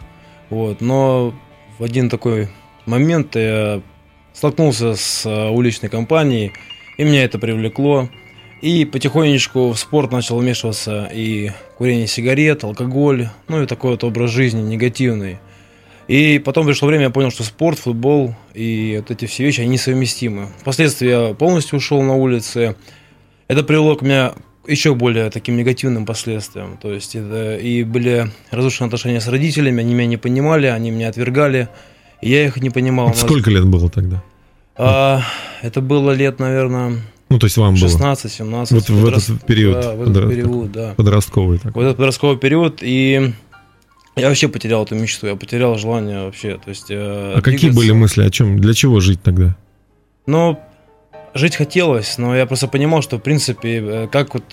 вот, 0.49 0.79
но 0.79 1.33
в 1.77 1.83
один 1.83 2.09
такой 2.09 2.47
момент 2.85 3.35
я 3.35 3.81
столкнулся 4.31 4.95
с 4.95 5.25
э, 5.25 5.49
уличной 5.49 5.89
компанией, 5.89 6.53
и 6.97 7.03
меня 7.03 7.25
это 7.25 7.37
привлекло, 7.37 8.07
и 8.61 8.85
потихонечку 8.85 9.71
в 9.71 9.79
спорт 9.79 10.11
начал 10.11 10.37
вмешиваться 10.37 11.09
и 11.13 11.51
курение 11.77 12.07
сигарет, 12.07 12.63
алкоголь, 12.63 13.29
ну 13.47 13.63
и 13.63 13.65
такой 13.65 13.91
вот 13.91 14.03
образ 14.03 14.31
жизни 14.31 14.61
негативный. 14.61 15.39
И 16.07 16.41
потом 16.43 16.65
пришло 16.65 16.87
время, 16.87 17.03
я 17.03 17.09
понял, 17.11 17.29
что 17.29 17.43
спорт, 17.43 17.77
футбол 17.77 18.35
и 18.53 18.95
вот 18.97 19.11
эти 19.11 19.25
все 19.25 19.43
вещи, 19.43 19.61
они 19.61 19.71
несовместимы. 19.71 20.47
Впоследствии 20.59 21.07
я 21.07 21.33
полностью 21.35 21.77
ушел 21.77 22.01
на 22.01 22.15
улицы. 22.15 22.75
Это 23.47 23.63
привело 23.63 23.95
к 23.95 24.01
меня 24.01 24.33
еще 24.67 24.95
более 24.95 25.29
таким 25.29 25.55
негативным 25.55 26.05
последствиям. 26.05 26.77
То 26.81 26.91
есть 26.91 27.15
это 27.15 27.57
и 27.57 27.83
были 27.83 28.31
разрушены 28.51 28.87
отношения 28.87 29.21
с 29.21 29.27
родителями, 29.27 29.81
они 29.81 29.93
меня 29.93 30.07
не 30.07 30.17
понимали, 30.17 30.67
они 30.67 30.91
меня 30.91 31.09
отвергали, 31.09 31.69
и 32.21 32.29
я 32.31 32.45
их 32.45 32.57
не 32.57 32.69
понимал. 32.69 33.13
Сколько 33.13 33.51
лет 33.51 33.65
было 33.65 33.89
тогда? 33.89 34.23
А, 34.77 35.21
это 35.61 35.81
было 35.81 36.11
лет, 36.11 36.39
наверное, 36.39 37.01
Ну, 37.29 37.37
то 37.39 37.45
есть 37.45 37.57
вам 37.57 37.75
было 37.75 37.87
16-17. 37.87 38.67
Вот 38.71 38.89
в 38.89 39.07
этот 39.07 39.45
период, 39.45 39.81
Да, 39.81 39.93
в 39.93 40.01
этот 40.01 40.15
подра- 40.17 40.29
период, 40.29 40.71
да. 40.71 40.93
подростковый 40.97 41.59
такой. 41.59 41.83
В 41.83 41.85
этот 41.85 41.97
подростковый 41.97 42.37
период, 42.37 42.79
и 42.81 43.33
я 44.15 44.27
вообще 44.27 44.47
потерял 44.47 44.83
эту 44.83 44.95
мечту, 44.95 45.27
я 45.27 45.35
потерял 45.35 45.77
желание 45.77 46.23
вообще. 46.23 46.55
То 46.57 46.69
есть, 46.69 46.87
э, 46.89 47.33
А 47.35 47.41
какие 47.41 47.59
двигаться. 47.69 47.79
были 47.79 47.91
мысли, 47.91 48.23
о 48.23 48.29
чем, 48.31 48.59
для 48.59 48.73
чего 48.73 48.99
жить 48.99 49.21
тогда? 49.21 49.55
Ну, 50.25 50.59
жить 51.35 51.55
хотелось, 51.55 52.17
но 52.17 52.35
я 52.35 52.45
просто 52.45 52.67
понимал, 52.67 53.01
что, 53.03 53.17
в 53.17 53.21
принципе, 53.21 53.77
э, 53.79 54.07
как 54.11 54.33
вот 54.33 54.43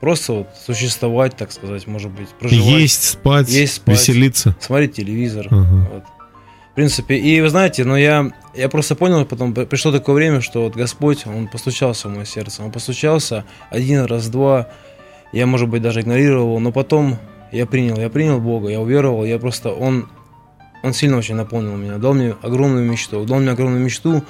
просто 0.00 0.32
вот 0.32 0.48
существовать, 0.66 1.36
так 1.36 1.50
сказать, 1.52 1.86
может 1.86 2.10
быть, 2.12 2.28
проживать, 2.28 2.66
Есть, 2.80 3.04
спать, 3.04 3.48
Есть, 3.50 3.74
спать. 3.74 3.96
веселиться. 3.98 4.56
смотреть 4.60 4.94
телевизор. 4.94 5.46
Ага. 5.50 5.88
Вот. 5.92 6.04
В 6.72 6.74
принципе, 6.74 7.16
и 7.16 7.38
вы 7.42 7.50
знаете, 7.50 7.84
но 7.84 7.98
я, 7.98 8.30
я 8.54 8.70
просто 8.70 8.94
понял, 8.94 9.26
потом 9.26 9.52
при- 9.52 9.66
пришло 9.66 9.92
такое 9.92 10.14
время, 10.14 10.40
что 10.40 10.62
вот 10.62 10.74
Господь, 10.74 11.26
Он 11.26 11.46
постучался 11.46 12.08
в 12.08 12.12
мое 12.12 12.24
сердце. 12.24 12.62
Он 12.64 12.72
постучался 12.72 13.44
один 13.68 14.06
раз, 14.06 14.28
два. 14.28 14.68
Я, 15.34 15.44
может 15.46 15.68
быть, 15.68 15.82
даже 15.82 16.00
игнорировал, 16.00 16.58
но 16.60 16.72
потом 16.72 17.18
я 17.52 17.66
принял, 17.66 17.98
я 17.98 18.08
принял 18.08 18.40
Бога, 18.40 18.70
я 18.70 18.80
уверовал, 18.80 19.26
я 19.26 19.38
просто, 19.38 19.68
Он, 19.68 20.08
он 20.82 20.94
сильно 20.94 21.18
очень 21.18 21.34
наполнил 21.34 21.76
меня, 21.76 21.98
дал 21.98 22.14
мне 22.14 22.36
огромную 22.40 22.90
мечту, 22.90 23.22
дал 23.26 23.38
мне 23.38 23.50
огромную 23.50 23.84
мечту 23.84 24.24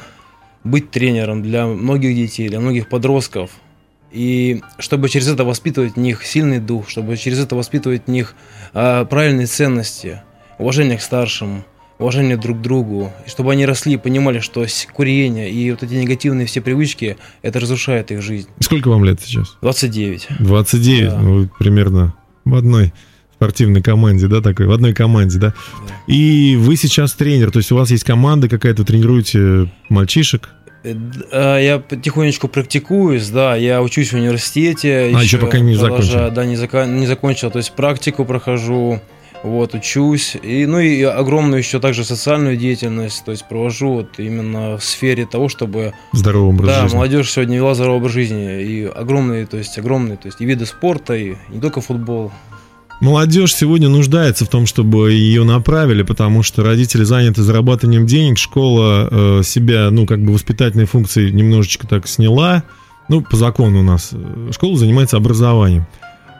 быть 0.64 0.90
тренером 0.90 1.45
для 1.45 1.66
многих 1.66 2.16
детей, 2.16 2.49
для 2.49 2.59
многих 2.59 2.88
подростков. 2.88 3.53
И 4.11 4.62
чтобы 4.80 5.09
через 5.09 5.28
это 5.28 5.45
воспитывать 5.45 5.95
в 5.95 5.99
них 5.99 6.26
сильный 6.26 6.59
дух, 6.59 6.88
чтобы 6.88 7.16
через 7.16 7.38
это 7.38 7.55
воспитывать 7.55 8.07
в 8.07 8.11
них 8.11 8.34
а, 8.74 9.05
правильные 9.05 9.47
ценности, 9.47 10.22
уважение 10.59 10.99
к 10.99 11.03
старшим, 11.03 11.64
уважение 12.03 12.36
друг 12.36 12.59
к 12.59 12.61
другу, 12.61 13.12
и 13.26 13.30
чтобы 13.30 13.53
они 13.53 13.64
росли 13.66 13.94
и 13.94 13.96
понимали, 13.96 14.40
что 14.40 14.66
курение 14.92 15.50
и 15.50 15.70
вот 15.70 15.82
эти 15.82 15.94
негативные 15.94 16.46
все 16.46 16.61
привычки, 16.61 17.16
это 17.42 17.61
разрушает 17.61 18.11
их 18.11 18.20
жизнь. 18.22 18.48
Сколько 18.61 18.88
вам 18.88 19.05
лет 19.05 19.20
сейчас? 19.20 19.57
29. 19.62 20.26
29, 20.40 21.09
Да. 21.11 21.18
ну, 21.18 21.34
вы 21.34 21.50
примерно 21.59 22.14
в 22.44 22.55
одной 22.55 22.92
спортивной 23.34 23.82
команде, 23.82 24.28
да, 24.28 24.40
такой, 24.40 24.66
в 24.66 24.72
одной 24.72 24.92
команде, 24.94 25.38
да? 25.38 25.55
И 26.07 26.57
вы 26.61 26.76
сейчас 26.76 27.12
тренер, 27.12 27.50
то 27.50 27.59
есть 27.59 27.72
у 27.72 27.76
вас 27.76 27.90
есть 27.90 28.05
команда 28.05 28.48
какая-то, 28.48 28.84
тренируете 28.84 29.68
мальчишек? 29.88 30.48
Э, 30.84 30.94
а, 31.32 31.59
Я 31.59 31.78
потихонечку 31.78 32.46
практикуюсь, 32.48 33.28
да, 33.30 33.57
я 33.57 33.82
учусь 33.82 34.12
в 34.12 34.16
университете. 34.16 35.12
А, 35.14 35.22
еще 35.22 35.38
пока 35.38 35.59
не 35.61 35.74
продолжаю, 35.76 36.03
закончил. 36.05 36.34
Да, 36.34 36.44
не, 36.44 36.55
зака- 36.57 36.86
не 36.86 37.07
закончил, 37.07 37.50
то 37.50 37.59
есть 37.59 37.72
практику 37.72 38.24
прохожу, 38.24 39.00
вот, 39.43 39.74
учусь. 39.74 40.36
И, 40.43 40.66
ну 40.66 40.78
и 40.78 41.03
огромную 41.03 41.59
еще 41.59 41.80
также 41.80 42.05
социальную 42.05 42.57
деятельность, 42.57 43.24
то 43.24 43.32
есть 43.32 43.47
провожу 43.49 43.93
вот 43.93 44.18
именно 44.18 44.78
в 44.78 44.84
сфере 44.84 45.26
того, 45.26 45.49
чтобы 45.49 45.95
Здоровый 46.12 46.51
образ 46.51 46.68
да, 46.68 46.82
жизни. 46.82 46.97
молодежь 46.97 47.30
сегодня 47.30 47.57
вела 47.57 47.74
здоровый 47.74 47.99
образ 47.99 48.12
жизни. 48.12 48.62
И 48.62 48.84
огромные, 48.84 49.47
то 49.47 49.57
есть 49.57 49.78
огромные, 49.78 50.16
то 50.16 50.26
есть 50.26 50.40
и 50.40 50.45
виды 50.45 50.66
спорта, 50.66 51.14
и 51.14 51.34
не 51.49 51.61
только 51.61 51.80
футбол. 51.80 52.32
Молодежь 53.01 53.55
сегодня 53.57 53.88
нуждается 53.88 54.45
в 54.45 54.49
том, 54.49 54.64
чтобы 54.64 55.11
ее 55.11 55.43
направили, 55.43 56.03
потому 56.03 56.45
что 56.45 56.62
родители 56.62 57.03
заняты 57.03 57.43
зарабатыванием 57.43 58.07
денег, 58.07 58.38
школа 58.38 59.09
э, 59.11 59.43
себя, 59.43 59.90
ну, 59.90 60.07
как 60.07 60.24
бы 60.24 60.32
воспитательные 60.32 60.86
функции 60.86 61.30
немножечко 61.30 61.88
так 61.88 62.07
сняла. 62.07 62.62
Ну, 63.09 63.20
по 63.20 63.36
закону 63.36 63.80
у 63.80 63.82
нас 63.82 64.11
э, 64.12 64.51
школа 64.53 64.78
занимается 64.78 65.16
образованием. 65.16 65.84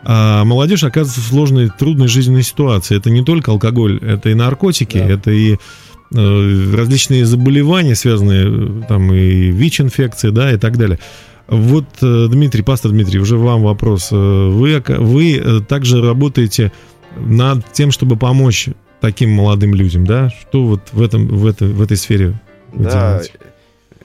А 0.05 0.45
молодежь 0.45 0.85
оказывается 0.85 1.21
в 1.21 1.25
сложной, 1.25 1.71
трудной 1.71 2.09
жизненной 2.09 2.43
ситуации. 2.43 2.97
Это 2.97 3.11
не 3.11 3.25
только 3.25 3.51
алкоголь, 3.53 3.99
это 4.03 4.31
и 4.31 4.35
наркотики, 4.35 4.99
Да. 4.99 5.07
это 5.09 5.31
и 5.31 5.55
э, 5.55 6.75
различные 6.77 7.25
заболевания, 7.25 7.95
связанные 7.95 8.47
э, 8.47 8.83
там 8.89 9.13
и 9.13 9.51
ВИЧ-инфекции, 9.51 10.31
да, 10.31 10.53
и 10.53 10.57
так 10.59 10.77
далее. 10.77 10.99
Вот, 11.47 11.85
э, 12.03 12.27
Дмитрий, 12.29 12.63
пастор 12.63 12.91
Дмитрий, 12.93 13.21
уже 13.21 13.37
вам 13.37 13.63
вопрос. 13.63 14.09
Э, 14.11 14.17
Вы, 14.17 14.83
вы 14.99 15.63
также 15.69 16.03
работаете 16.03 16.73
над 17.17 17.71
тем, 17.73 17.91
чтобы 17.93 18.17
помочь 18.17 18.69
таким 19.01 19.31
молодым 19.31 19.75
людям, 19.75 20.07
да? 20.07 20.31
Что 20.31 20.65
вот 20.65 20.81
в, 20.93 21.03
этом, 21.03 21.27
в, 21.29 21.47
этой, 21.47 21.69
в 21.69 21.83
этой 21.83 21.97
сфере 21.97 22.41
вы 22.73 22.85
Да, 22.85 22.91
делаете? 23.19 23.33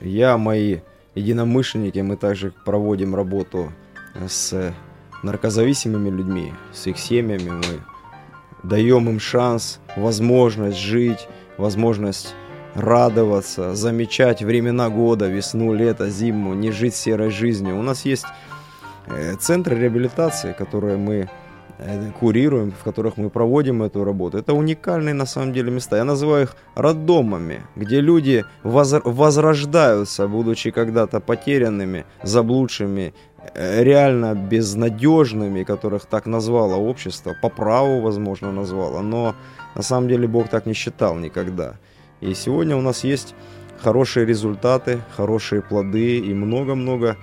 я, 0.02 0.36
мои 0.36 0.78
единомышленники, 1.14 1.98
мы 2.00 2.16
также 2.16 2.52
проводим 2.64 3.14
работу 3.14 3.72
с 4.28 4.72
наркозависимыми 5.22 6.10
людьми, 6.10 6.54
с 6.72 6.86
их 6.86 6.98
семьями. 6.98 7.50
Мы 7.50 7.80
даем 8.62 9.08
им 9.08 9.20
шанс, 9.20 9.80
возможность 9.96 10.78
жить, 10.78 11.28
возможность 11.56 12.34
радоваться, 12.74 13.74
замечать 13.74 14.42
времена 14.42 14.88
года, 14.88 15.26
весну, 15.26 15.74
лето, 15.74 16.08
зиму, 16.08 16.54
не 16.54 16.70
жить 16.70 16.94
серой 16.94 17.30
жизнью. 17.30 17.78
У 17.78 17.82
нас 17.82 18.04
есть 18.04 18.26
э, 19.06 19.34
центры 19.40 19.76
реабилитации, 19.76 20.52
которые 20.52 20.96
мы 20.96 21.28
э, 21.78 22.10
курируем, 22.20 22.72
в 22.72 22.84
которых 22.84 23.16
мы 23.16 23.30
проводим 23.30 23.82
эту 23.82 24.04
работу. 24.04 24.38
Это 24.38 24.52
уникальные 24.52 25.14
на 25.14 25.26
самом 25.26 25.52
деле 25.52 25.70
места. 25.70 25.96
Я 25.96 26.04
называю 26.04 26.44
их 26.44 26.56
роддомами, 26.74 27.62
где 27.74 28.00
люди 28.00 28.44
возр- 28.62 29.02
возрождаются, 29.04 30.28
будучи 30.28 30.70
когда-то 30.70 31.20
потерянными, 31.20 32.04
заблудшими, 32.22 33.14
реально 33.54 34.34
безнадежными, 34.34 35.64
которых 35.64 36.06
так 36.06 36.26
назвало 36.26 36.74
общество, 36.74 37.34
по 37.40 37.48
праву, 37.48 38.00
возможно, 38.00 38.52
назвало, 38.52 39.00
но 39.02 39.34
на 39.74 39.82
самом 39.82 40.08
деле 40.08 40.26
Бог 40.28 40.48
так 40.48 40.66
не 40.66 40.74
считал 40.74 41.16
никогда. 41.16 41.74
И 42.20 42.34
сегодня 42.34 42.76
у 42.76 42.80
нас 42.80 43.04
есть 43.04 43.34
хорошие 43.80 44.26
результаты, 44.26 45.00
хорошие 45.16 45.62
плоды 45.62 46.18
и 46.18 46.34
много-много 46.34 47.16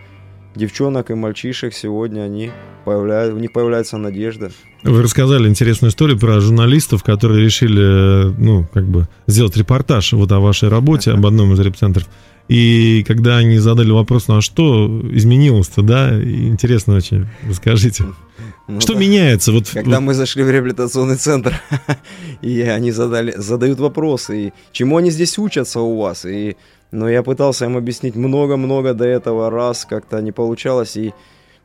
девчонок 0.56 1.12
и 1.12 1.14
мальчишек 1.14 1.74
сегодня 1.74 2.22
они 2.22 2.52
появляют, 2.86 3.34
у 3.34 3.38
них 3.38 3.52
появляется 3.52 3.98
надежда. 3.98 4.52
Вы 4.84 5.02
рассказали 5.02 5.50
интересную 5.50 5.92
историю 5.92 6.18
про 6.20 6.40
журналистов, 6.40 7.04
которые 7.04 7.44
решили, 7.44 8.30
э, 8.30 8.34
ну, 8.38 8.68
как 8.74 8.86
бы, 8.86 9.08
сделать 9.28 9.58
репортаж 9.58 10.14
вот 10.14 10.32
о 10.32 10.40
вашей 10.40 10.70
работе, 10.70 11.12
об 11.12 11.26
одном 11.26 11.54
из 11.54 11.60
репцентров. 11.60 12.08
И 12.48 13.04
когда 13.08 13.38
они 13.38 13.58
задали 13.58 13.92
вопрос, 13.92 14.28
ну 14.28 14.38
а 14.38 14.42
что 14.42 14.88
изменилось-то, 15.12 15.82
да? 15.82 16.22
Интересно 16.22 16.96
очень, 16.96 17.28
расскажите. 17.48 18.06
Ну 18.68 18.82
Что 18.82 18.94
да. 18.94 19.00
меняется? 19.00 19.52
Вот, 19.52 19.70
Когда 19.70 19.98
вот 19.98 20.06
мы 20.06 20.14
зашли 20.14 20.44
в 20.44 20.50
реабилитационный 20.50 21.18
центр, 21.18 21.60
и 22.42 22.62
они 22.62 22.92
задали, 22.92 23.34
задают 23.36 23.80
вопросы, 23.80 24.48
и 24.48 24.54
чему 24.72 24.98
они 24.98 25.12
здесь 25.12 25.38
учатся 25.38 25.82
у 25.82 25.98
вас, 25.98 26.26
и, 26.26 26.58
но 26.92 27.08
я 27.08 27.22
пытался 27.22 27.66
им 27.66 27.78
объяснить 27.78 28.16
много-много 28.16 28.94
до 28.94 29.06
этого 29.06 29.52
раз, 29.52 29.86
как-то 29.86 30.20
не 30.20 30.32
получалось, 30.32 30.98
и 30.98 31.14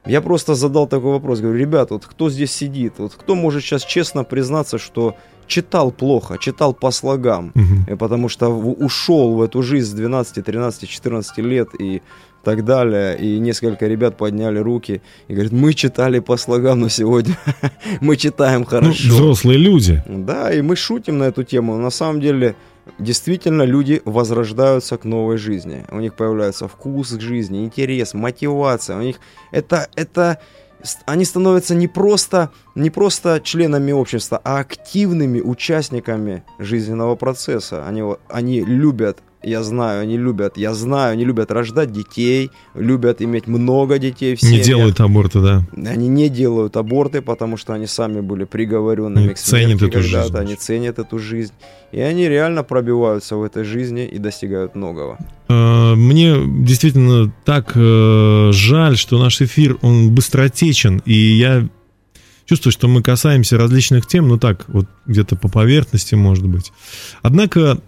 я 0.06 0.20
просто 0.20 0.54
задал 0.54 0.86
такой 0.86 1.12
вопрос, 1.12 1.40
говорю, 1.40 1.58
ребят, 1.58 1.90
вот 1.90 2.06
кто 2.06 2.28
здесь 2.30 2.52
сидит, 2.52 2.94
вот 2.98 3.14
кто 3.14 3.34
может 3.34 3.62
сейчас 3.62 3.82
честно 3.84 4.24
признаться, 4.24 4.78
что 4.78 5.16
читал 5.50 5.90
плохо, 5.92 6.38
читал 6.38 6.72
по 6.74 6.90
слогам. 6.90 7.52
Э, 7.88 7.96
потому 7.96 8.28
что 8.28 8.48
ушел 8.48 9.34
в 9.34 9.42
эту 9.42 9.62
жизнь 9.62 9.86
с 9.90 9.92
12, 9.92 10.44
13, 10.44 10.88
14 10.88 11.38
лет 11.38 11.68
и 11.80 12.00
так 12.44 12.64
далее. 12.64 13.18
И 13.18 13.38
несколько 13.40 13.86
ребят 13.88 14.16
подняли 14.16 14.58
руки 14.60 15.02
и 15.28 15.32
говорят, 15.34 15.52
мы 15.52 15.74
читали 15.74 16.20
по 16.20 16.36
слогам, 16.38 16.80
но 16.80 16.88
сегодня 16.88 17.36
мы 18.00 18.16
читаем 18.16 18.60
Ну, 18.60 18.66
хорошо. 18.66 19.08
взрослые 19.08 19.58
люди. 19.58 20.02
Да, 20.08 20.50
и 20.52 20.62
мы 20.62 20.76
шутим 20.76 21.18
на 21.18 21.24
эту 21.24 21.42
тему. 21.44 21.76
На 21.76 21.90
самом 21.90 22.20
деле, 22.20 22.54
действительно, 22.98 23.64
люди 23.66 24.00
возрождаются 24.04 24.96
к 24.96 25.04
новой 25.04 25.36
жизни. 25.36 25.84
У 25.90 26.00
них 26.00 26.14
появляется 26.14 26.66
вкус 26.68 27.10
к 27.10 27.20
жизни, 27.20 27.64
интерес, 27.64 28.14
мотивация. 28.14 28.96
У 28.98 29.02
них 29.02 29.16
это, 29.52 29.88
это 29.96 30.38
они 31.06 31.24
становятся 31.24 31.74
не 31.74 31.88
просто, 31.88 32.50
не 32.74 32.90
просто 32.90 33.40
членами 33.42 33.92
общества, 33.92 34.40
а 34.44 34.58
активными 34.58 35.40
участниками 35.40 36.44
жизненного 36.58 37.16
процесса. 37.16 37.86
Они, 37.86 38.02
они 38.28 38.60
любят 38.60 39.18
я 39.42 39.62
знаю, 39.62 40.02
они 40.02 40.18
любят, 40.18 40.56
я 40.56 40.74
знаю, 40.74 41.12
они 41.12 41.24
любят 41.24 41.50
рождать 41.50 41.92
детей, 41.92 42.50
любят 42.74 43.22
иметь 43.22 43.46
много 43.46 43.98
детей 43.98 44.36
в 44.36 44.40
семьях. 44.40 44.58
Не 44.58 44.64
делают 44.64 45.00
аборты, 45.00 45.40
да. 45.40 45.64
Они 45.74 46.08
не 46.08 46.28
делают 46.28 46.76
аборты, 46.76 47.22
потому 47.22 47.56
что 47.56 47.72
они 47.72 47.86
сами 47.86 48.20
были 48.20 48.44
приговоренными 48.44 49.26
они 49.26 49.34
к 49.34 49.38
смерти 49.38 49.78
ценят 49.78 49.82
эту 49.82 50.02
жизнь. 50.02 50.36
Они 50.36 50.54
ценят 50.56 50.98
эту 50.98 51.18
жизнь. 51.18 51.52
И 51.92 52.00
они 52.00 52.28
реально 52.28 52.62
пробиваются 52.62 53.36
в 53.36 53.42
этой 53.42 53.64
жизни 53.64 54.06
и 54.06 54.18
достигают 54.18 54.74
многого. 54.74 55.18
А, 55.48 55.94
мне 55.94 56.36
действительно 56.46 57.32
так 57.44 57.72
э, 57.74 58.50
жаль, 58.52 58.96
что 58.96 59.18
наш 59.18 59.40
эфир, 59.40 59.78
он 59.80 60.14
быстротечен, 60.14 61.02
и 61.04 61.14
я 61.14 61.66
чувствую, 62.44 62.72
что 62.72 62.88
мы 62.88 63.02
касаемся 63.02 63.56
различных 63.56 64.06
тем, 64.06 64.28
ну 64.28 64.36
так, 64.36 64.64
вот 64.68 64.86
где-то 65.06 65.36
по 65.36 65.48
поверхности, 65.48 66.14
может 66.14 66.46
быть. 66.46 66.72
Однако 67.22 67.80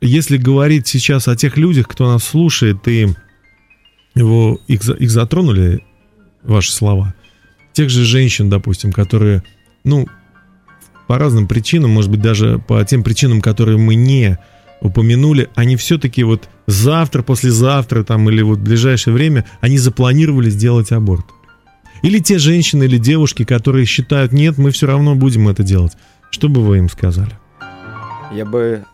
если 0.00 0.36
говорить 0.36 0.86
сейчас 0.86 1.28
о 1.28 1.36
тех 1.36 1.56
людях, 1.56 1.88
кто 1.88 2.06
нас 2.10 2.24
слушает, 2.24 2.86
и 2.88 3.08
его, 4.14 4.60
их, 4.66 4.88
их 4.88 5.10
затронули 5.10 5.82
ваши 6.42 6.72
слова, 6.72 7.14
тех 7.72 7.90
же 7.90 8.04
женщин, 8.04 8.48
допустим, 8.50 8.92
которые, 8.92 9.42
ну, 9.84 10.06
по 11.06 11.18
разным 11.18 11.48
причинам, 11.48 11.90
может 11.90 12.10
быть, 12.10 12.20
даже 12.20 12.58
по 12.58 12.84
тем 12.84 13.02
причинам, 13.02 13.40
которые 13.40 13.78
мы 13.78 13.94
не 13.94 14.38
упомянули, 14.80 15.48
они 15.54 15.76
все-таки 15.76 16.22
вот 16.22 16.48
завтра, 16.66 17.22
послезавтра 17.22 18.04
там 18.04 18.28
или 18.30 18.42
вот 18.42 18.58
в 18.58 18.62
ближайшее 18.62 19.14
время, 19.14 19.44
они 19.60 19.78
запланировали 19.78 20.50
сделать 20.50 20.92
аборт. 20.92 21.26
Или 22.02 22.20
те 22.20 22.38
женщины 22.38 22.84
или 22.84 22.98
девушки, 22.98 23.44
которые 23.44 23.84
считают, 23.86 24.32
нет, 24.32 24.58
мы 24.58 24.70
все 24.70 24.86
равно 24.86 25.16
будем 25.16 25.48
это 25.48 25.64
делать. 25.64 25.94
Что 26.30 26.48
бы 26.48 26.62
вы 26.62 26.78
им 26.78 26.88
сказали? 26.88 27.32
Я 28.32 28.44
бы 28.44 28.84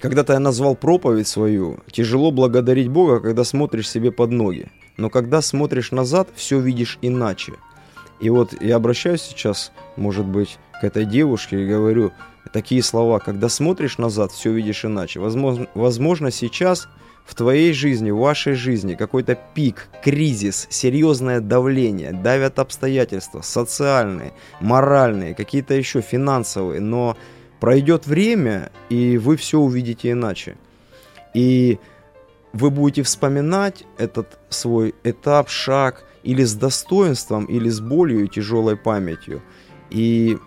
когда-то 0.00 0.34
я 0.34 0.40
назвал 0.40 0.76
проповедь 0.76 1.28
свою 1.28 1.78
«Тяжело 1.90 2.30
благодарить 2.30 2.88
Бога, 2.88 3.20
когда 3.20 3.44
смотришь 3.44 3.90
себе 3.90 4.12
под 4.12 4.30
ноги». 4.30 4.70
Но 4.96 5.10
когда 5.10 5.42
смотришь 5.42 5.92
назад, 5.92 6.28
все 6.34 6.58
видишь 6.58 6.98
иначе. 7.02 7.54
И 8.20 8.30
вот 8.30 8.54
я 8.62 8.76
обращаюсь 8.76 9.22
сейчас, 9.22 9.72
может 9.96 10.24
быть, 10.24 10.58
к 10.80 10.84
этой 10.84 11.04
девушке 11.04 11.62
и 11.62 11.68
говорю 11.68 12.12
такие 12.52 12.82
слова. 12.82 13.18
Когда 13.18 13.48
смотришь 13.48 13.98
назад, 13.98 14.32
все 14.32 14.52
видишь 14.52 14.84
иначе. 14.84 15.20
Возможно, 15.20 15.66
возможно 15.74 16.30
сейчас 16.30 16.88
в 17.26 17.34
твоей 17.34 17.72
жизни, 17.72 18.10
в 18.10 18.18
вашей 18.18 18.54
жизни 18.54 18.94
какой-то 18.94 19.36
пик, 19.54 19.88
кризис, 20.02 20.66
серьезное 20.70 21.40
давление, 21.40 22.12
давят 22.12 22.58
обстоятельства 22.58 23.42
социальные, 23.42 24.32
моральные, 24.60 25.34
какие-то 25.34 25.74
еще 25.74 26.00
финансовые, 26.00 26.80
но 26.80 27.16
Пройдет 27.60 28.06
время, 28.06 28.70
и 28.88 29.18
вы 29.18 29.36
все 29.36 29.58
увидите 29.58 30.10
иначе. 30.10 30.56
И 31.34 31.78
вы 32.52 32.70
будете 32.70 33.02
вспоминать 33.02 33.84
этот 33.98 34.38
свой 34.48 34.94
этап, 35.04 35.48
шаг 35.48 36.04
или 36.22 36.44
с 36.44 36.54
достоинством, 36.54 37.44
или 37.44 37.68
с 37.68 37.80
болью 37.80 38.24
и 38.24 38.28
тяжелой 38.28 38.76
памятью. 38.76 39.42
И 39.90 40.38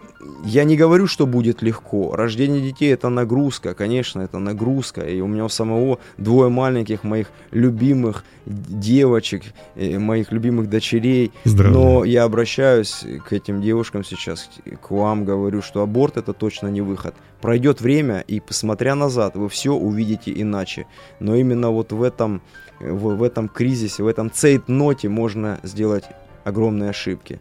я 0.43 0.63
не 0.63 0.75
говорю, 0.75 1.07
что 1.07 1.25
будет 1.25 1.61
легко. 1.61 2.15
Рождение 2.15 2.61
детей 2.61 2.93
это 2.93 3.09
нагрузка, 3.09 3.73
конечно, 3.73 4.21
это 4.21 4.39
нагрузка. 4.39 5.01
И 5.01 5.21
у 5.21 5.27
меня 5.27 5.45
у 5.45 5.49
самого 5.49 5.99
двое 6.17 6.49
маленьких 6.49 7.03
моих 7.03 7.27
любимых 7.51 8.23
девочек, 8.45 9.43
моих 9.75 10.31
любимых 10.31 10.69
дочерей. 10.69 11.31
Здравия. 11.45 11.73
Но 11.73 12.03
я 12.03 12.23
обращаюсь 12.23 13.05
к 13.25 13.33
этим 13.33 13.61
девушкам 13.61 14.03
сейчас, 14.03 14.49
к 14.81 14.91
вам, 14.91 15.25
говорю, 15.25 15.61
что 15.61 15.81
аборт 15.81 16.17
это 16.17 16.33
точно 16.33 16.67
не 16.67 16.81
выход. 16.81 17.15
Пройдет 17.41 17.79
время, 17.79 18.23
и 18.27 18.39
посмотря 18.39 18.95
назад, 18.95 19.35
вы 19.35 19.47
все 19.47 19.73
увидите 19.73 20.33
иначе. 20.35 20.87
Но 21.19 21.35
именно 21.35 21.69
вот 21.69 21.93
в 21.93 22.03
этом, 22.03 22.41
в, 22.79 23.15
в 23.15 23.23
этом 23.23 23.47
кризисе, 23.47 24.03
в 24.03 24.07
этом 24.07 24.29
цейтноте 24.31 25.07
можно 25.07 25.59
сделать 25.63 26.03
огромные 26.43 26.89
ошибки. 26.89 27.39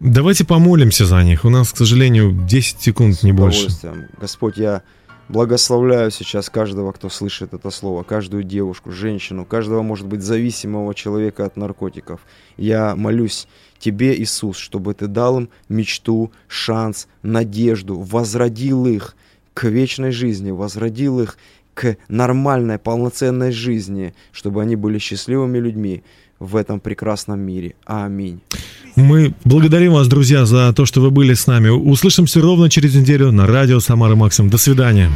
Давайте 0.00 0.44
помолимся 0.44 1.06
за 1.06 1.22
них. 1.22 1.44
У 1.44 1.50
нас, 1.50 1.72
к 1.72 1.76
сожалению, 1.76 2.32
10 2.32 2.80
секунд, 2.80 3.22
не 3.22 3.32
больше. 3.32 3.68
Господь, 4.20 4.58
я 4.58 4.82
благословляю 5.28 6.10
сейчас 6.10 6.50
каждого, 6.50 6.92
кто 6.92 7.08
слышит 7.08 7.54
это 7.54 7.70
слово, 7.70 8.02
каждую 8.02 8.42
девушку, 8.42 8.92
женщину, 8.92 9.44
каждого, 9.44 9.82
может 9.82 10.06
быть, 10.06 10.22
зависимого 10.22 10.94
человека 10.94 11.46
от 11.46 11.56
наркотиков. 11.56 12.20
Я 12.56 12.94
молюсь 12.94 13.48
Тебе, 13.78 14.16
Иисус, 14.18 14.58
чтобы 14.58 14.94
Ты 14.94 15.06
дал 15.06 15.38
им 15.38 15.48
мечту, 15.68 16.30
шанс, 16.46 17.08
надежду, 17.22 17.98
возродил 17.98 18.86
их 18.86 19.16
к 19.54 19.64
вечной 19.64 20.12
жизни, 20.12 20.50
возродил 20.50 21.20
их 21.20 21.38
к 21.74 21.96
нормальной, 22.08 22.78
полноценной 22.78 23.52
жизни, 23.52 24.14
чтобы 24.32 24.62
они 24.62 24.76
были 24.76 24.98
счастливыми 24.98 25.58
людьми 25.58 26.04
в 26.38 26.56
этом 26.56 26.80
прекрасном 26.80 27.40
мире. 27.40 27.74
Аминь. 27.84 28.40
Мы 28.96 29.34
благодарим 29.44 29.92
вас, 29.92 30.08
друзья, 30.08 30.46
за 30.46 30.72
то, 30.72 30.86
что 30.86 31.00
вы 31.00 31.10
были 31.10 31.34
с 31.34 31.46
нами. 31.46 31.68
Услышимся 31.68 32.40
ровно 32.40 32.70
через 32.70 32.94
неделю 32.94 33.30
на 33.30 33.46
радио 33.46 33.80
Самары 33.80 34.16
Максим. 34.16 34.48
До 34.48 34.58
свидания. 34.58 35.10